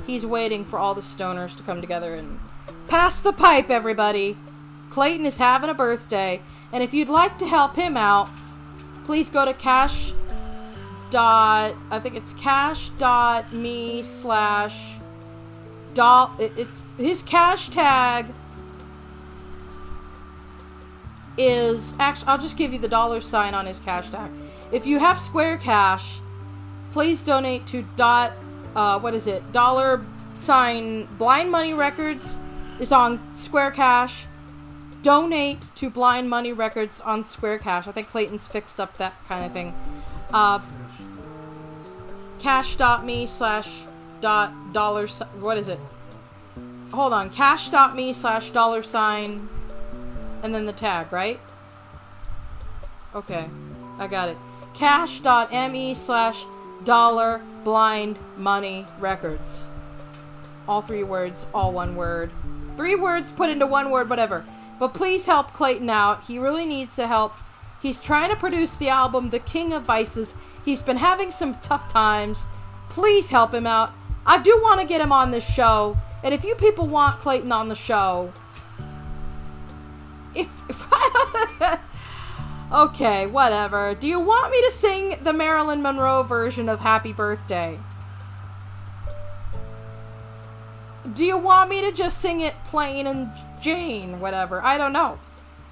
he's 0.06 0.26
waiting 0.26 0.66
for 0.66 0.78
all 0.78 0.94
the 0.94 1.00
stoners 1.00 1.56
to 1.56 1.62
come 1.62 1.80
together 1.80 2.14
and 2.14 2.38
pass 2.88 3.20
the 3.20 3.32
pipe, 3.32 3.70
everybody. 3.70 4.36
Clayton 4.90 5.24
is 5.24 5.38
having 5.38 5.70
a 5.70 5.74
birthday, 5.74 6.42
and 6.70 6.82
if 6.82 6.92
you'd 6.92 7.08
like 7.08 7.38
to 7.38 7.46
help 7.46 7.76
him 7.76 7.96
out, 7.96 8.28
please 9.04 9.30
go 9.30 9.44
to 9.44 9.54
cash 9.54 10.12
dot 11.08 11.72
I 11.88 12.00
think 12.00 12.16
it's 12.16 12.32
cash 12.32 12.88
dot 12.90 13.52
me 13.52 14.02
slash 14.02 14.95
doll 15.96 16.32
it's 16.38 16.82
his 16.98 17.22
cash 17.22 17.70
tag 17.70 18.26
is 21.38 21.94
actually 21.98 22.28
I'll 22.28 22.38
just 22.38 22.56
give 22.56 22.72
you 22.72 22.78
the 22.78 22.88
dollar 22.88 23.20
sign 23.20 23.54
on 23.54 23.66
his 23.66 23.80
cash 23.80 24.10
tag. 24.10 24.30
If 24.70 24.86
you 24.86 24.98
have 24.98 25.18
Square 25.18 25.58
Cash, 25.58 26.20
please 26.92 27.22
donate 27.22 27.66
to 27.66 27.84
dot 27.96 28.32
uh, 28.74 29.00
what 29.00 29.14
is 29.14 29.26
it? 29.26 29.52
Dollar 29.52 30.04
sign 30.34 31.06
Blind 31.18 31.50
Money 31.50 31.72
Records 31.74 32.38
is 32.78 32.92
on 32.92 33.20
Square 33.34 33.72
Cash. 33.72 34.26
Donate 35.02 35.70
to 35.76 35.88
Blind 35.88 36.28
Money 36.28 36.52
Records 36.52 37.00
on 37.00 37.24
Square 37.24 37.60
Cash. 37.60 37.86
I 37.86 37.92
think 37.92 38.08
Clayton's 38.08 38.46
fixed 38.46 38.78
up 38.80 38.98
that 38.98 39.14
kind 39.28 39.46
of 39.46 39.52
thing. 39.52 39.74
Uh, 40.32 40.60
cash.me 42.38 43.26
slash 43.26 43.85
dot 44.20 44.72
dollar 44.72 45.06
what 45.06 45.58
is 45.58 45.68
it? 45.68 45.78
Hold 46.92 47.12
on. 47.12 47.30
Cash.me 47.30 48.12
slash 48.12 48.50
dollar 48.50 48.82
sign 48.82 49.48
and 50.42 50.54
then 50.54 50.66
the 50.66 50.72
tag, 50.72 51.12
right? 51.12 51.40
Okay. 53.14 53.48
I 53.98 54.06
got 54.06 54.28
it. 54.28 54.36
Cash.me 54.74 55.94
slash 55.94 56.44
dollar 56.84 57.42
blind 57.64 58.18
money 58.36 58.86
records. 58.98 59.66
All 60.68 60.82
three 60.82 61.02
words, 61.02 61.46
all 61.54 61.72
one 61.72 61.96
word. 61.96 62.30
Three 62.76 62.94
words 62.94 63.30
put 63.30 63.50
into 63.50 63.66
one 63.66 63.90
word, 63.90 64.10
whatever. 64.10 64.44
But 64.78 64.94
please 64.94 65.26
help 65.26 65.52
Clayton 65.52 65.88
out. 65.88 66.24
He 66.24 66.38
really 66.38 66.66
needs 66.66 66.94
to 66.96 67.06
help. 67.06 67.34
He's 67.80 68.02
trying 68.02 68.30
to 68.30 68.36
produce 68.36 68.76
the 68.76 68.88
album 68.88 69.30
The 69.30 69.38
King 69.38 69.72
of 69.72 69.84
Vices. 69.84 70.34
He's 70.64 70.82
been 70.82 70.98
having 70.98 71.30
some 71.30 71.54
tough 71.60 71.88
times. 71.88 72.46
Please 72.88 73.30
help 73.30 73.54
him 73.54 73.66
out. 73.66 73.92
I 74.26 74.42
do 74.42 74.60
want 74.62 74.80
to 74.80 74.86
get 74.86 75.00
him 75.00 75.12
on 75.12 75.30
this 75.30 75.48
show. 75.48 75.96
And 76.24 76.34
if 76.34 76.44
you 76.44 76.54
people 76.56 76.86
want 76.86 77.20
Clayton 77.20 77.52
on 77.52 77.68
the 77.68 77.74
show, 77.74 78.32
if, 80.34 80.48
if 80.68 81.80
Okay, 82.72 83.28
whatever. 83.28 83.94
Do 83.94 84.08
you 84.08 84.18
want 84.18 84.50
me 84.50 84.60
to 84.62 84.72
sing 84.72 85.18
the 85.22 85.32
Marilyn 85.32 85.82
Monroe 85.82 86.24
version 86.24 86.68
of 86.68 86.80
Happy 86.80 87.12
Birthday? 87.12 87.78
Do 91.14 91.24
you 91.24 91.38
want 91.38 91.70
me 91.70 91.80
to 91.82 91.92
just 91.92 92.20
sing 92.20 92.40
it 92.40 92.54
plain 92.64 93.06
and 93.06 93.30
Jane? 93.62 94.18
Whatever. 94.18 94.60
I 94.62 94.78
don't 94.78 94.92
know. 94.92 95.20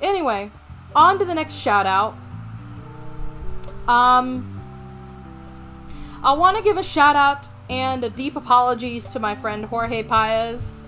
Anyway, 0.00 0.52
on 0.94 1.18
to 1.18 1.24
the 1.24 1.34
next 1.34 1.55
shout 1.55 1.86
out. 1.86 2.16
Um, 3.88 4.62
I 6.22 6.32
want 6.32 6.57
to 6.57 6.62
give 6.62 6.76
a 6.76 6.84
shout 6.84 7.16
out 7.16 7.48
and 7.68 8.04
a 8.04 8.10
deep 8.10 8.36
apologies 8.36 9.08
to 9.10 9.18
my 9.18 9.34
friend 9.34 9.66
Jorge 9.66 10.02
Paez. 10.02 10.84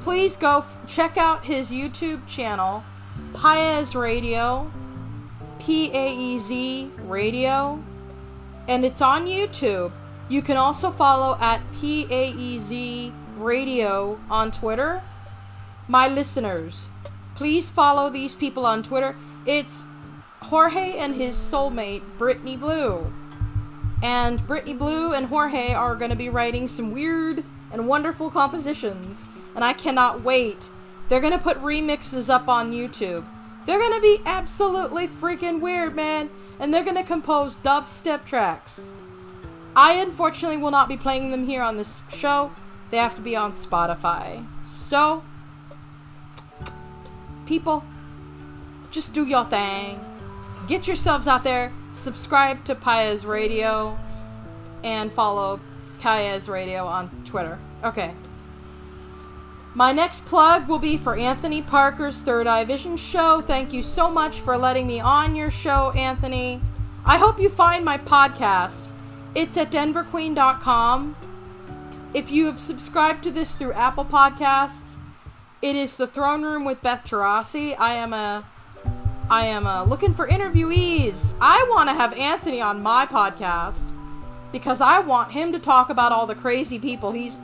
Please 0.00 0.36
go 0.36 0.58
f- 0.58 0.78
check 0.86 1.16
out 1.16 1.44
his 1.44 1.70
YouTube 1.70 2.26
channel, 2.26 2.84
Paez 3.34 3.94
Radio. 3.94 4.70
P 5.60 5.90
A 5.94 6.12
E 6.12 6.36
Z 6.36 6.90
Radio, 7.06 7.82
and 8.68 8.84
it's 8.84 9.00
on 9.00 9.24
YouTube. 9.24 9.92
You 10.28 10.42
can 10.42 10.58
also 10.58 10.90
follow 10.90 11.38
at 11.40 11.62
P 11.74 12.06
A 12.10 12.32
E 12.32 12.58
Z 12.58 13.14
Radio 13.38 14.20
on 14.28 14.50
Twitter. 14.50 15.00
My 15.88 16.06
listeners, 16.06 16.90
please 17.34 17.70
follow 17.70 18.10
these 18.10 18.34
people 18.34 18.66
on 18.66 18.82
Twitter. 18.82 19.16
It's 19.46 19.84
Jorge 20.42 20.98
and 20.98 21.14
his 21.14 21.34
soulmate, 21.34 22.02
Brittany 22.18 22.58
Blue. 22.58 23.10
And 24.04 24.46
Brittany 24.46 24.74
Blue 24.74 25.12
and 25.12 25.26
Jorge 25.26 25.72
are 25.72 25.96
going 25.96 26.10
to 26.10 26.16
be 26.16 26.28
writing 26.28 26.68
some 26.68 26.92
weird 26.92 27.42
and 27.72 27.88
wonderful 27.88 28.30
compositions. 28.30 29.26
And 29.56 29.64
I 29.64 29.72
cannot 29.72 30.22
wait. 30.22 30.68
They're 31.08 31.20
going 31.20 31.32
to 31.32 31.38
put 31.38 31.60
remixes 31.60 32.28
up 32.28 32.46
on 32.46 32.70
YouTube. 32.70 33.24
They're 33.66 33.78
gonna 33.80 34.00
be 34.00 34.20
absolutely 34.26 35.08
freaking 35.08 35.60
weird, 35.60 35.94
man. 35.94 36.30
And 36.58 36.72
they're 36.72 36.84
gonna 36.84 37.04
compose 37.04 37.56
dubstep 37.56 38.24
tracks. 38.24 38.90
I 39.74 39.94
unfortunately 39.94 40.58
will 40.58 40.70
not 40.70 40.88
be 40.88 40.96
playing 40.96 41.30
them 41.30 41.46
here 41.46 41.62
on 41.62 41.76
this 41.76 42.02
show. 42.14 42.52
They 42.90 42.98
have 42.98 43.16
to 43.16 43.22
be 43.22 43.34
on 43.34 43.52
Spotify. 43.52 44.46
So, 44.66 45.24
people, 47.46 47.84
just 48.90 49.12
do 49.12 49.24
your 49.24 49.44
thing. 49.44 49.98
Get 50.68 50.86
yourselves 50.86 51.26
out 51.26 51.42
there. 51.42 51.72
Subscribe 51.94 52.64
to 52.64 52.74
Paez 52.74 53.24
Radio. 53.24 53.98
And 54.82 55.10
follow 55.10 55.60
Paez 56.00 56.48
Radio 56.48 56.86
on 56.86 57.08
Twitter. 57.24 57.58
Okay. 57.82 58.14
My 59.74 59.90
next 59.90 60.24
plug 60.26 60.68
will 60.68 60.78
be 60.78 60.96
for 60.96 61.16
Anthony 61.16 61.62
Parker's 61.62 62.20
Third 62.20 62.46
Eye 62.46 62.64
Vision 62.64 62.96
show. 62.96 63.40
Thank 63.40 63.72
you 63.72 63.82
so 63.82 64.10
much 64.10 64.40
for 64.40 64.56
letting 64.56 64.86
me 64.86 65.00
on 65.00 65.34
your 65.34 65.50
show, 65.50 65.90
Anthony. 65.92 66.60
I 67.04 67.18
hope 67.18 67.40
you 67.40 67.48
find 67.48 67.84
my 67.84 67.98
podcast. 67.98 68.88
It's 69.34 69.56
at 69.56 69.72
denverqueen.com. 69.72 71.16
If 72.14 72.30
you 72.30 72.46
have 72.46 72.60
subscribed 72.60 73.24
to 73.24 73.32
this 73.32 73.56
through 73.56 73.72
Apple 73.72 74.04
Podcasts, 74.04 74.96
it 75.60 75.74
is 75.74 75.96
the 75.96 76.06
Throne 76.06 76.42
Room 76.42 76.64
with 76.64 76.80
Beth 76.80 77.02
Tarasi. 77.04 77.74
I 77.76 77.94
am 77.94 78.12
a 78.12 78.44
I 79.30 79.46
am 79.46 79.66
a 79.66 79.84
looking 79.84 80.12
for 80.12 80.28
interviewees. 80.28 81.34
I 81.40 81.66
want 81.70 81.88
to 81.88 81.94
have 81.94 82.12
Anthony 82.12 82.60
on 82.60 82.82
my 82.82 83.06
podcast 83.06 83.90
because 84.52 84.82
I 84.82 84.98
want 84.98 85.32
him 85.32 85.50
to 85.52 85.58
talk 85.58 85.88
about 85.88 86.12
all 86.12 86.26
the 86.26 86.34
crazy 86.34 86.78
people 86.78 87.12
he's 87.12 87.36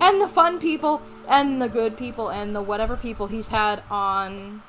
and 0.00 0.20
the 0.20 0.28
fun 0.28 0.60
people 0.60 1.02
and 1.28 1.60
the 1.60 1.68
good 1.68 1.96
people 1.96 2.30
and 2.30 2.54
the 2.54 2.62
whatever 2.62 2.96
people 2.96 3.26
he's 3.26 3.48
had 3.48 3.82
on 3.90 4.62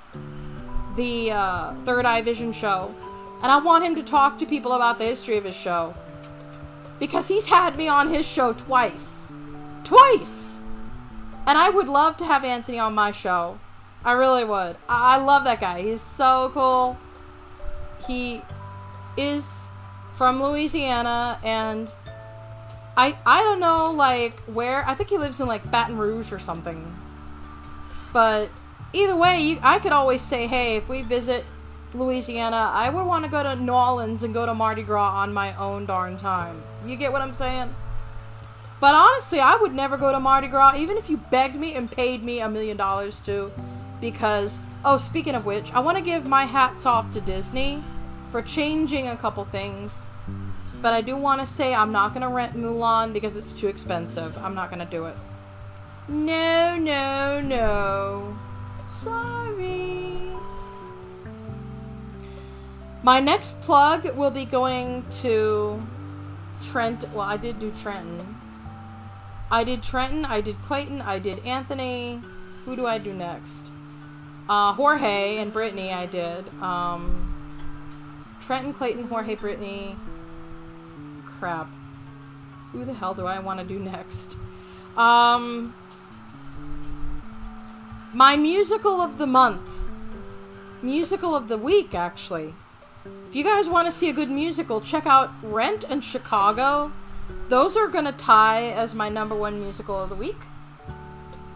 the 0.96 1.32
uh, 1.32 1.74
Third 1.86 2.06
Eye 2.06 2.22
Vision 2.22 2.52
show. 2.52 2.94
And 3.44 3.52
I 3.52 3.60
want 3.60 3.86
him 3.86 3.96
to 3.96 4.04
talk 4.04 4.40
to 4.40 4.46
people 4.46 4.72
about 4.72 4.98
the 4.98 5.06
history 5.06 5.38
of 5.38 5.44
his 5.44 5.56
show. 5.56 5.96
Because 7.00 7.28
he's 7.28 7.48
had 7.48 7.78
me 7.78 7.88
on 7.88 8.12
his 8.12 8.26
show 8.26 8.54
twice. 8.54 9.32
Twice! 9.84 10.60
And 11.46 11.58
I 11.58 11.70
would 11.70 11.88
love 11.88 12.18
to 12.18 12.26
have 12.26 12.44
Anthony 12.44 12.80
on 12.80 12.96
my 12.96 13.12
show. 13.12 13.60
I 14.06 14.14
really 14.14 14.44
would. 14.44 14.78
I, 14.88 15.16
I 15.16 15.18
love 15.18 15.44
that 15.46 15.60
guy. 15.60 15.82
He's 15.82 16.02
so 16.02 16.52
cool. 16.54 16.98
He 18.08 18.42
is 19.18 19.68
from 20.16 20.42
Louisiana 20.42 21.40
and 21.44 21.92
I 22.96 23.18
I 23.26 23.42
don't 23.42 23.60
know 23.60 23.92
like 23.92 24.40
where. 24.42 24.88
I 24.88 24.94
think 24.94 25.10
he 25.10 25.18
lives 25.18 25.42
in 25.42 25.48
like 25.48 25.70
Baton 25.70 25.98
Rouge 25.98 26.32
or 26.32 26.40
something. 26.40 26.96
But 28.14 28.50
either 28.94 29.16
way, 29.16 29.42
you, 29.42 29.60
I 29.62 29.80
could 29.80 29.92
always 29.92 30.22
say, 30.22 30.48
hey, 30.48 30.78
if 30.78 30.88
we 30.88 31.02
visit 31.02 31.44
Louisiana, 31.94 32.72
I 32.74 32.90
would 32.90 33.06
want 33.06 33.26
to 33.26 33.32
go 33.32 33.44
to 33.44 33.56
New 33.56 33.74
Orleans 33.74 34.24
and 34.24 34.34
go 34.34 34.46
to 34.46 34.54
Mardi 34.54 34.84
Gras 34.84 35.16
on 35.16 35.34
my 35.34 35.56
own 35.58 35.86
darn 35.86 36.18
time. 36.18 36.64
You 36.86 36.96
get 36.96 37.12
what 37.12 37.22
I'm 37.22 37.36
saying? 37.36 37.76
But 38.80 38.94
honestly, 38.94 39.40
I 39.40 39.56
would 39.56 39.74
never 39.74 39.98
go 39.98 40.12
to 40.12 40.20
Mardi 40.20 40.48
Gras, 40.48 40.76
even 40.78 40.96
if 40.96 41.10
you 41.10 41.18
begged 41.18 41.56
me 41.56 41.74
and 41.74 41.92
paid 41.92 42.24
me 42.24 42.40
a 42.40 42.48
million 42.48 42.78
dollars 42.78 43.20
to, 43.22 43.52
because, 44.02 44.60
oh, 44.84 44.98
speaking 44.98 45.36
of 45.36 45.46
which, 45.46 45.72
I 45.74 45.80
want 45.80 45.98
to 45.98 46.04
give 46.04 46.26
my 46.26 46.46
hats 46.46 46.86
off 46.86 47.12
to 47.14 47.22
Disney 47.22 47.84
for 48.32 48.42
changing 48.42 49.08
a 49.08 49.16
couple 49.16 49.46
things 49.46 50.04
but 50.86 50.94
I 50.94 51.02
do 51.02 51.18
want 51.18 51.42
to 51.42 51.48
say 51.48 51.74
I'm 51.74 51.92
not 51.92 52.14
going 52.14 52.22
to 52.22 52.28
rent 52.28 52.56
Mulan 52.56 53.12
because 53.12 53.36
it's 53.36 53.52
too 53.52 53.68
expensive. 53.68 54.38
I'm 54.38 54.54
not 54.54 54.70
going 54.70 54.86
to 54.86 54.86
do 54.86 55.06
it. 55.06 55.16
No, 56.08 56.78
no, 56.78 57.42
no. 57.42 58.38
Sorry. 58.88 60.20
My 63.02 63.20
next 63.20 63.60
plug 63.62 64.16
will 64.16 64.30
be 64.30 64.46
going 64.46 65.06
to 65.22 65.82
Trent. 66.62 67.12
Well, 67.12 67.28
I 67.28 67.38
did 67.38 67.58
do 67.58 67.72
Trenton. 67.72 68.38
I 69.50 69.64
did 69.64 69.82
Trenton, 69.82 70.24
I 70.24 70.40
did 70.42 70.62
Clayton, 70.68 71.02
I 71.02 71.18
did 71.18 71.44
Anthony. 71.46 72.22
Who 72.66 72.76
do 72.76 72.86
I 72.86 73.00
do 73.00 73.12
next? 73.12 73.72
Uh, 74.48 74.74
Jorge 74.74 75.38
and 75.38 75.52
Brittany 75.52 75.92
I 75.92 76.06
did. 76.06 76.48
Um, 76.62 77.34
Trenton, 78.42 78.74
Clayton, 78.74 79.08
Jorge, 79.08 79.36
Brittany 79.36 79.96
crap. 81.40 81.70
Who 82.72 82.86
the 82.86 82.94
hell 82.94 83.14
do 83.14 83.26
I 83.26 83.40
want 83.40 83.60
to 83.60 83.66
do 83.66 83.80
next? 83.80 84.38
Um, 84.98 85.74
my 88.14 88.36
musical 88.36 89.02
of 89.02 89.18
the 89.18 89.28
month. 89.28 89.80
Musical 90.82 91.36
of 91.36 91.48
the 91.48 91.58
week, 91.58 91.96
actually. 91.96 92.54
If 93.30 93.36
you 93.36 93.44
guys 93.44 93.68
want 93.68 93.88
to 93.88 93.92
see 93.92 94.10
a 94.10 94.14
good 94.14 94.30
musical, 94.30 94.82
check 94.82 95.06
out 95.06 95.32
Rent 95.42 95.84
and 95.90 96.04
Chicago. 96.04 96.92
Those 97.50 97.76
are 97.76 97.88
going 97.88 98.06
to 98.06 98.12
tie 98.12 98.64
as 98.64 98.94
my 98.94 99.10
number 99.10 99.36
one 99.36 99.62
musical 99.62 100.02
of 100.02 100.10
the 100.10 100.16
week. 100.16 100.38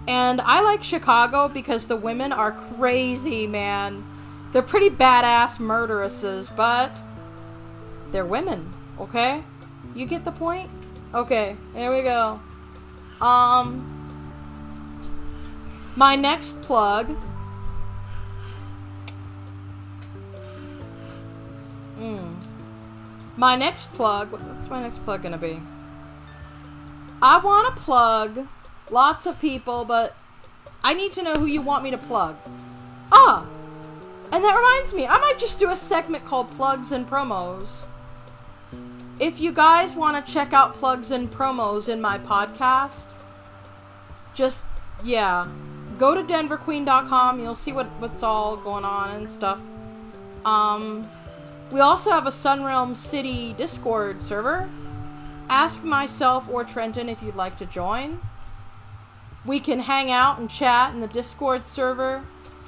And 0.08 0.42
I 0.42 0.62
like 0.62 0.84
Chicago 0.84 1.48
because 1.48 1.88
the 1.88 1.96
women 1.96 2.32
are 2.32 2.52
crazy, 2.52 3.46
man. 3.46 4.04
They're 4.52 4.62
pretty 4.62 4.90
badass 4.90 5.60
murderesses, 5.60 6.56
but 6.56 7.04
they're 8.12 8.26
women, 8.26 8.74
okay? 9.00 9.44
You 9.94 10.06
get 10.06 10.26
the 10.26 10.32
point? 10.32 10.70
Okay, 11.14 11.56
here 11.74 11.94
we 11.94 12.02
go. 12.02 12.40
Um, 13.22 14.00
my 15.96 16.16
next 16.16 16.62
plug. 16.62 17.16
Mm. 22.00 22.36
My 23.36 23.56
next 23.56 23.94
plug. 23.94 24.32
What's 24.32 24.70
my 24.70 24.82
next 24.82 25.04
plug 25.04 25.24
gonna 25.24 25.38
be? 25.38 25.62
I 27.22 27.40
want 27.40 27.76
to 27.76 27.82
plug 27.82 28.48
lots 28.92 29.26
of 29.26 29.40
people, 29.40 29.86
but 29.86 30.16
I 30.84 30.94
need 30.94 31.14
to 31.14 31.24
know 31.24 31.34
who 31.34 31.46
you 31.46 31.62
want 31.62 31.84
me 31.84 31.92
to 31.92 31.98
plug. 31.98 32.36
Ah! 33.12 33.46
And 34.32 34.44
that 34.44 34.56
reminds 34.56 34.94
me, 34.94 35.08
I 35.08 35.18
might 35.20 35.40
just 35.40 35.60
do 35.60 35.72
a 35.72 35.78
segment 35.78 36.26
called 36.26 36.52
Plugs 36.52 36.92
and 36.92 37.10
Promos. 37.10 37.86
If 39.20 39.40
you 39.40 39.52
guys 39.52 39.96
want 39.96 40.26
to 40.26 40.32
check 40.32 40.54
out 40.54 40.76
plugs 40.76 41.12
and 41.12 41.30
promos 41.30 41.90
in 41.90 42.00
my 42.00 42.20
podcast, 42.20 43.08
just, 44.34 44.66
yeah, 45.04 45.48
go 45.98 46.16
to 46.16 46.24
denverqueen.com. 46.24 47.40
You'll 47.42 47.56
see 47.56 47.74
what, 47.74 47.88
what's 48.00 48.24
all 48.24 48.56
going 48.56 48.86
on 48.86 49.14
and 49.14 49.30
stuff. 49.30 49.60
Um, 50.46 51.10
we 51.72 51.82
also 51.82 52.12
have 52.12 52.26
a 52.26 52.32
Sunrealm 52.32 52.96
City 52.96 53.54
Discord 53.54 54.22
server. 54.22 54.70
Ask 55.50 55.84
myself 55.84 56.48
or 56.50 56.64
Trenton 56.64 57.10
if 57.10 57.22
you'd 57.22 57.36
like 57.36 57.58
to 57.58 57.66
join. 57.66 58.22
We 59.46 59.60
can 59.60 59.80
hang 59.80 60.12
out 60.12 60.40
and 60.40 60.50
chat 60.50 60.94
in 60.94 61.02
the 61.02 61.08
Discord 61.08 61.66
server. 61.66 62.24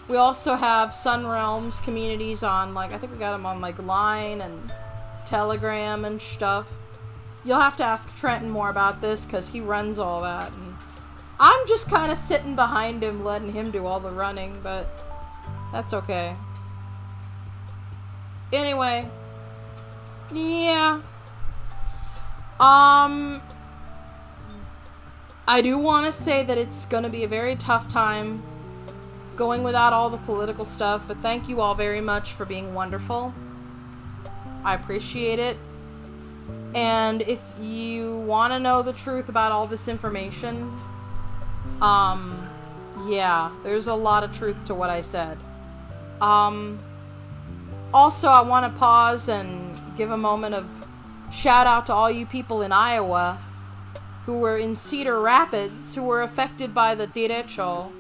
We 0.08 0.18
also 0.18 0.56
have 0.56 0.90
Sunrealms 0.90 1.84
communities 1.84 2.44
on, 2.44 2.74
like, 2.74 2.92
I 2.92 2.98
think 2.98 3.12
we 3.12 3.18
got 3.18 3.32
them 3.32 3.46
on, 3.46 3.62
like, 3.62 3.78
Line 3.80 4.42
and 4.42 4.74
Telegram 5.26 6.04
and 6.06 6.22
stuff. 6.22 6.68
You'll 7.44 7.60
have 7.60 7.78
to 7.78 7.84
ask 7.84 8.16
Trenton 8.18 8.50
more 8.50 8.70
about 8.70 9.02
this 9.02 9.26
because 9.26 9.50
he 9.50 9.62
runs 9.62 10.00
all 10.00 10.22
that. 10.22 10.52
And 10.52 10.76
I'm 11.40 11.68
just 11.68 11.90
kind 11.90 12.12
of 12.12 12.18
sitting 12.18 12.56
behind 12.56 13.04
him, 13.04 13.24
letting 13.24 13.54
him 13.54 13.72
do 13.72 13.86
all 13.86 14.00
the 14.00 14.12
running, 14.12 14.60
but 14.62 14.88
that's 15.72 15.94
okay. 15.94 16.36
Anyway, 18.54 19.08
yeah. 20.34 21.02
Um, 22.60 23.42
I 25.48 25.62
do 25.62 25.78
want 25.78 26.06
to 26.06 26.12
say 26.12 26.44
that 26.44 26.58
it's 26.58 26.86
going 26.86 27.04
to 27.04 27.10
be 27.10 27.24
a 27.24 27.28
very 27.28 27.56
tough 27.56 27.90
time 27.90 28.44
going 29.36 29.64
without 29.64 29.92
all 29.92 30.10
the 30.10 30.18
political 30.18 30.66
stuff, 30.66 31.04
but 31.08 31.18
thank 31.18 31.50
you 31.50 31.62
all 31.62 31.74
very 31.74 32.02
much 32.02 32.34
for 32.34 32.46
being 32.46 32.74
wonderful. 32.74 33.34
I 34.64 34.76
appreciate 34.76 35.40
it. 35.40 35.58
And 36.76 37.24
if 37.24 37.42
you 37.60 38.18
want 38.20 38.54
to 38.54 38.60
know 38.60 38.82
the 38.82 38.94
truth 38.94 39.30
about 39.30 39.52
all 39.52 39.68
this 39.68 39.88
information, 39.88 40.72
um, 41.82 42.48
yeah, 43.08 43.52
there's 43.64 43.88
a 43.88 43.96
lot 43.96 44.24
of 44.24 44.32
truth 44.32 44.64
to 44.66 44.76
what 44.76 44.90
I 44.90 45.02
said. 45.02 45.38
Um, 46.22 46.80
also, 47.94 48.28
I 48.28 48.42
want 48.42 48.72
to 48.72 48.80
pause 48.80 49.28
and 49.28 49.76
give 49.98 50.12
a 50.12 50.18
moment 50.18 50.56
of 50.56 50.68
shout 51.34 51.68
out 51.68 51.88
to 51.88 51.94
all 51.94 52.12
you 52.12 52.26
people 52.26 52.62
in 52.62 52.72
Iowa 52.72 53.40
who 54.26 54.38
were 54.38 54.58
in 54.58 54.76
Cedar 54.76 55.20
Rapids 55.20 55.96
who 55.96 56.04
were 56.04 56.22
affected 56.22 56.74
by 56.74 56.96
the 56.96 57.08
derecho. 57.08 57.92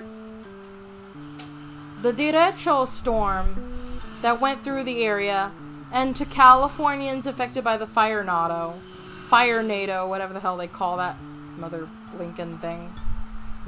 The 2.01 2.13
derecho 2.13 2.87
storm 2.87 3.91
that 4.21 4.39
went 4.39 4.63
through 4.63 4.83
the 4.83 5.03
area 5.03 5.51
and 5.91 6.15
to 6.15 6.25
Californians 6.25 7.25
affected 7.25 7.63
by 7.63 7.77
the 7.77 7.85
firenado, 7.85 8.75
fire 9.29 9.61
NATO, 9.61 10.07
whatever 10.07 10.33
the 10.33 10.39
hell 10.39 10.57
they 10.57 10.67
call 10.67 10.97
that 10.97 11.17
mother 11.57 11.87
Lincoln 12.17 12.57
thing. 12.59 12.93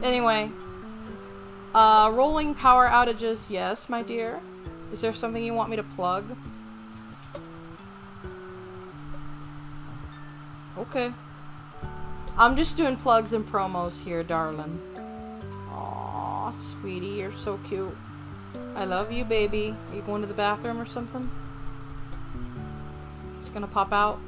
Anyway, 0.01 0.51
uh, 1.75 2.09
rolling 2.13 2.55
power 2.55 2.87
outages, 2.87 3.49
yes, 3.49 3.89
my 3.89 4.01
dear. 4.01 4.39
Is 4.91 5.01
there 5.01 5.13
something 5.13 5.43
you 5.43 5.53
want 5.53 5.69
me 5.69 5.75
to 5.75 5.83
plug? 5.83 6.25
Okay. 10.77 11.13
I'm 12.35 12.55
just 12.55 12.77
doing 12.77 12.97
plugs 12.97 13.33
and 13.33 13.47
promos 13.47 14.03
here, 14.03 14.23
darling. 14.23 14.81
Aw, 15.69 16.49
sweetie, 16.49 17.05
you're 17.07 17.31
so 17.31 17.59
cute. 17.67 17.95
I 18.75 18.85
love 18.85 19.11
you, 19.11 19.23
baby. 19.23 19.75
Are 19.89 19.95
you 19.95 20.01
going 20.01 20.21
to 20.21 20.27
the 20.27 20.33
bathroom 20.33 20.79
or 20.79 20.85
something? 20.85 21.29
It's 23.37 23.49
gonna 23.49 23.67
pop 23.67 23.93
out. 23.93 24.19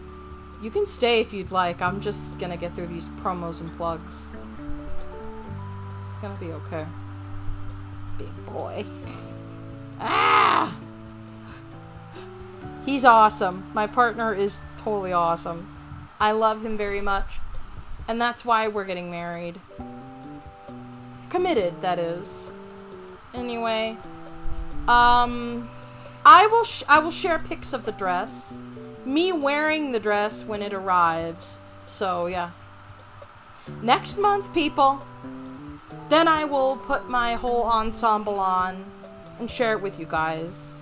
You 0.61 0.69
can 0.69 0.85
stay 0.85 1.19
if 1.19 1.33
you'd 1.33 1.49
like. 1.49 1.81
I'm 1.81 1.99
just 1.99 2.37
gonna 2.37 2.57
get 2.57 2.75
through 2.75 2.87
these 2.87 3.07
promos 3.23 3.59
and 3.59 3.75
plugs. 3.75 4.27
It's 6.09 6.19
gonna 6.21 6.39
be 6.39 6.51
okay. 6.51 6.85
Big 8.19 8.45
boy. 8.45 8.85
Ah! 9.99 10.77
He's 12.85 13.03
awesome. 13.03 13.65
My 13.73 13.87
partner 13.87 14.35
is 14.35 14.61
totally 14.77 15.11
awesome. 15.11 15.67
I 16.19 16.31
love 16.31 16.63
him 16.63 16.77
very 16.77 17.01
much. 17.01 17.39
And 18.07 18.21
that's 18.21 18.45
why 18.45 18.67
we're 18.67 18.85
getting 18.85 19.09
married. 19.09 19.59
Committed, 21.29 21.81
that 21.81 21.99
is. 21.99 22.49
Anyway, 23.33 23.97
um 24.87 25.69
I 26.25 26.47
will 26.47 26.65
I 26.87 26.99
will 26.99 27.11
share 27.11 27.39
pics 27.39 27.73
of 27.73 27.85
the 27.85 27.91
dress 27.91 28.57
me 29.05 29.31
wearing 29.31 29.91
the 29.91 29.99
dress 29.99 30.43
when 30.43 30.61
it 30.61 30.73
arrives. 30.73 31.59
So, 31.85 32.25
yeah. 32.25 32.51
Next 33.81 34.17
month, 34.17 34.53
people, 34.53 35.05
then 36.09 36.27
I 36.27 36.45
will 36.45 36.77
put 36.77 37.09
my 37.09 37.35
whole 37.35 37.63
ensemble 37.63 38.39
on 38.39 38.83
and 39.39 39.49
share 39.49 39.73
it 39.73 39.81
with 39.81 39.99
you 39.99 40.05
guys. 40.05 40.74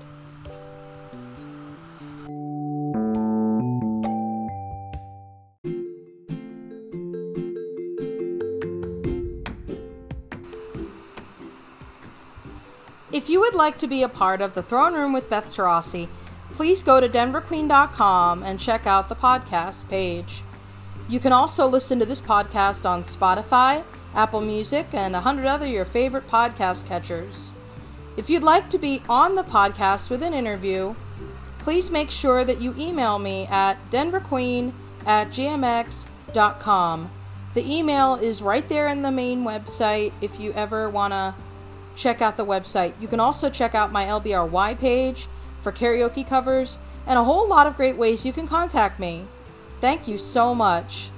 If 13.23 13.29
you 13.29 13.39
would 13.39 13.55
like 13.55 13.77
to 13.77 13.87
be 13.87 14.03
a 14.03 14.09
part 14.09 14.41
of 14.41 14.53
the 14.53 14.61
Throne 14.61 14.95
Room 14.95 15.13
with 15.13 15.29
Beth 15.29 15.55
Tarasi, 15.55 16.09
please 16.51 16.83
go 16.83 16.99
to 16.99 17.07
denverqueen.com 17.07 18.43
and 18.43 18.59
check 18.59 18.85
out 18.85 19.07
the 19.07 19.15
podcast 19.15 19.87
page. 19.87 20.41
You 21.07 21.21
can 21.21 21.31
also 21.31 21.65
listen 21.65 21.99
to 21.99 22.05
this 22.05 22.19
podcast 22.19 22.85
on 22.85 23.05
Spotify, 23.05 23.85
Apple 24.13 24.41
Music, 24.41 24.87
and 24.91 25.15
a 25.15 25.21
hundred 25.21 25.45
other 25.45 25.65
your 25.65 25.85
favorite 25.85 26.27
podcast 26.27 26.85
catchers. 26.85 27.53
If 28.17 28.29
you'd 28.29 28.43
like 28.43 28.69
to 28.71 28.77
be 28.77 29.01
on 29.07 29.35
the 29.35 29.43
podcast 29.43 30.09
with 30.09 30.21
an 30.21 30.33
interview, 30.33 30.93
please 31.59 31.89
make 31.89 32.09
sure 32.09 32.43
that 32.43 32.59
you 32.59 32.75
email 32.77 33.19
me 33.19 33.47
at 33.47 33.77
denverqueen 33.89 34.73
at 35.05 35.29
gmx.com. 35.29 37.09
The 37.53 37.73
email 37.73 38.15
is 38.15 38.41
right 38.41 38.67
there 38.67 38.89
in 38.89 39.01
the 39.01 39.11
main 39.11 39.45
website 39.45 40.11
if 40.19 40.41
you 40.41 40.51
ever 40.51 40.89
want 40.89 41.13
to 41.13 41.35
check 41.95 42.21
out 42.21 42.37
the 42.37 42.45
website. 42.45 42.93
You 42.99 43.07
can 43.07 43.19
also 43.19 43.49
check 43.49 43.73
out 43.73 43.91
my 43.91 44.05
LBRY 44.05 44.77
page 44.79 45.27
for 45.61 45.71
karaoke 45.71 46.27
covers, 46.27 46.79
and 47.07 47.17
a 47.17 47.23
whole 47.23 47.47
lot 47.47 47.67
of 47.67 47.75
great 47.75 47.95
ways 47.95 48.25
you 48.25 48.33
can 48.33 48.47
contact 48.47 48.99
me. 48.99 49.25
Thank 49.79 50.07
you 50.07 50.17
so 50.17 50.53
much. 50.53 51.09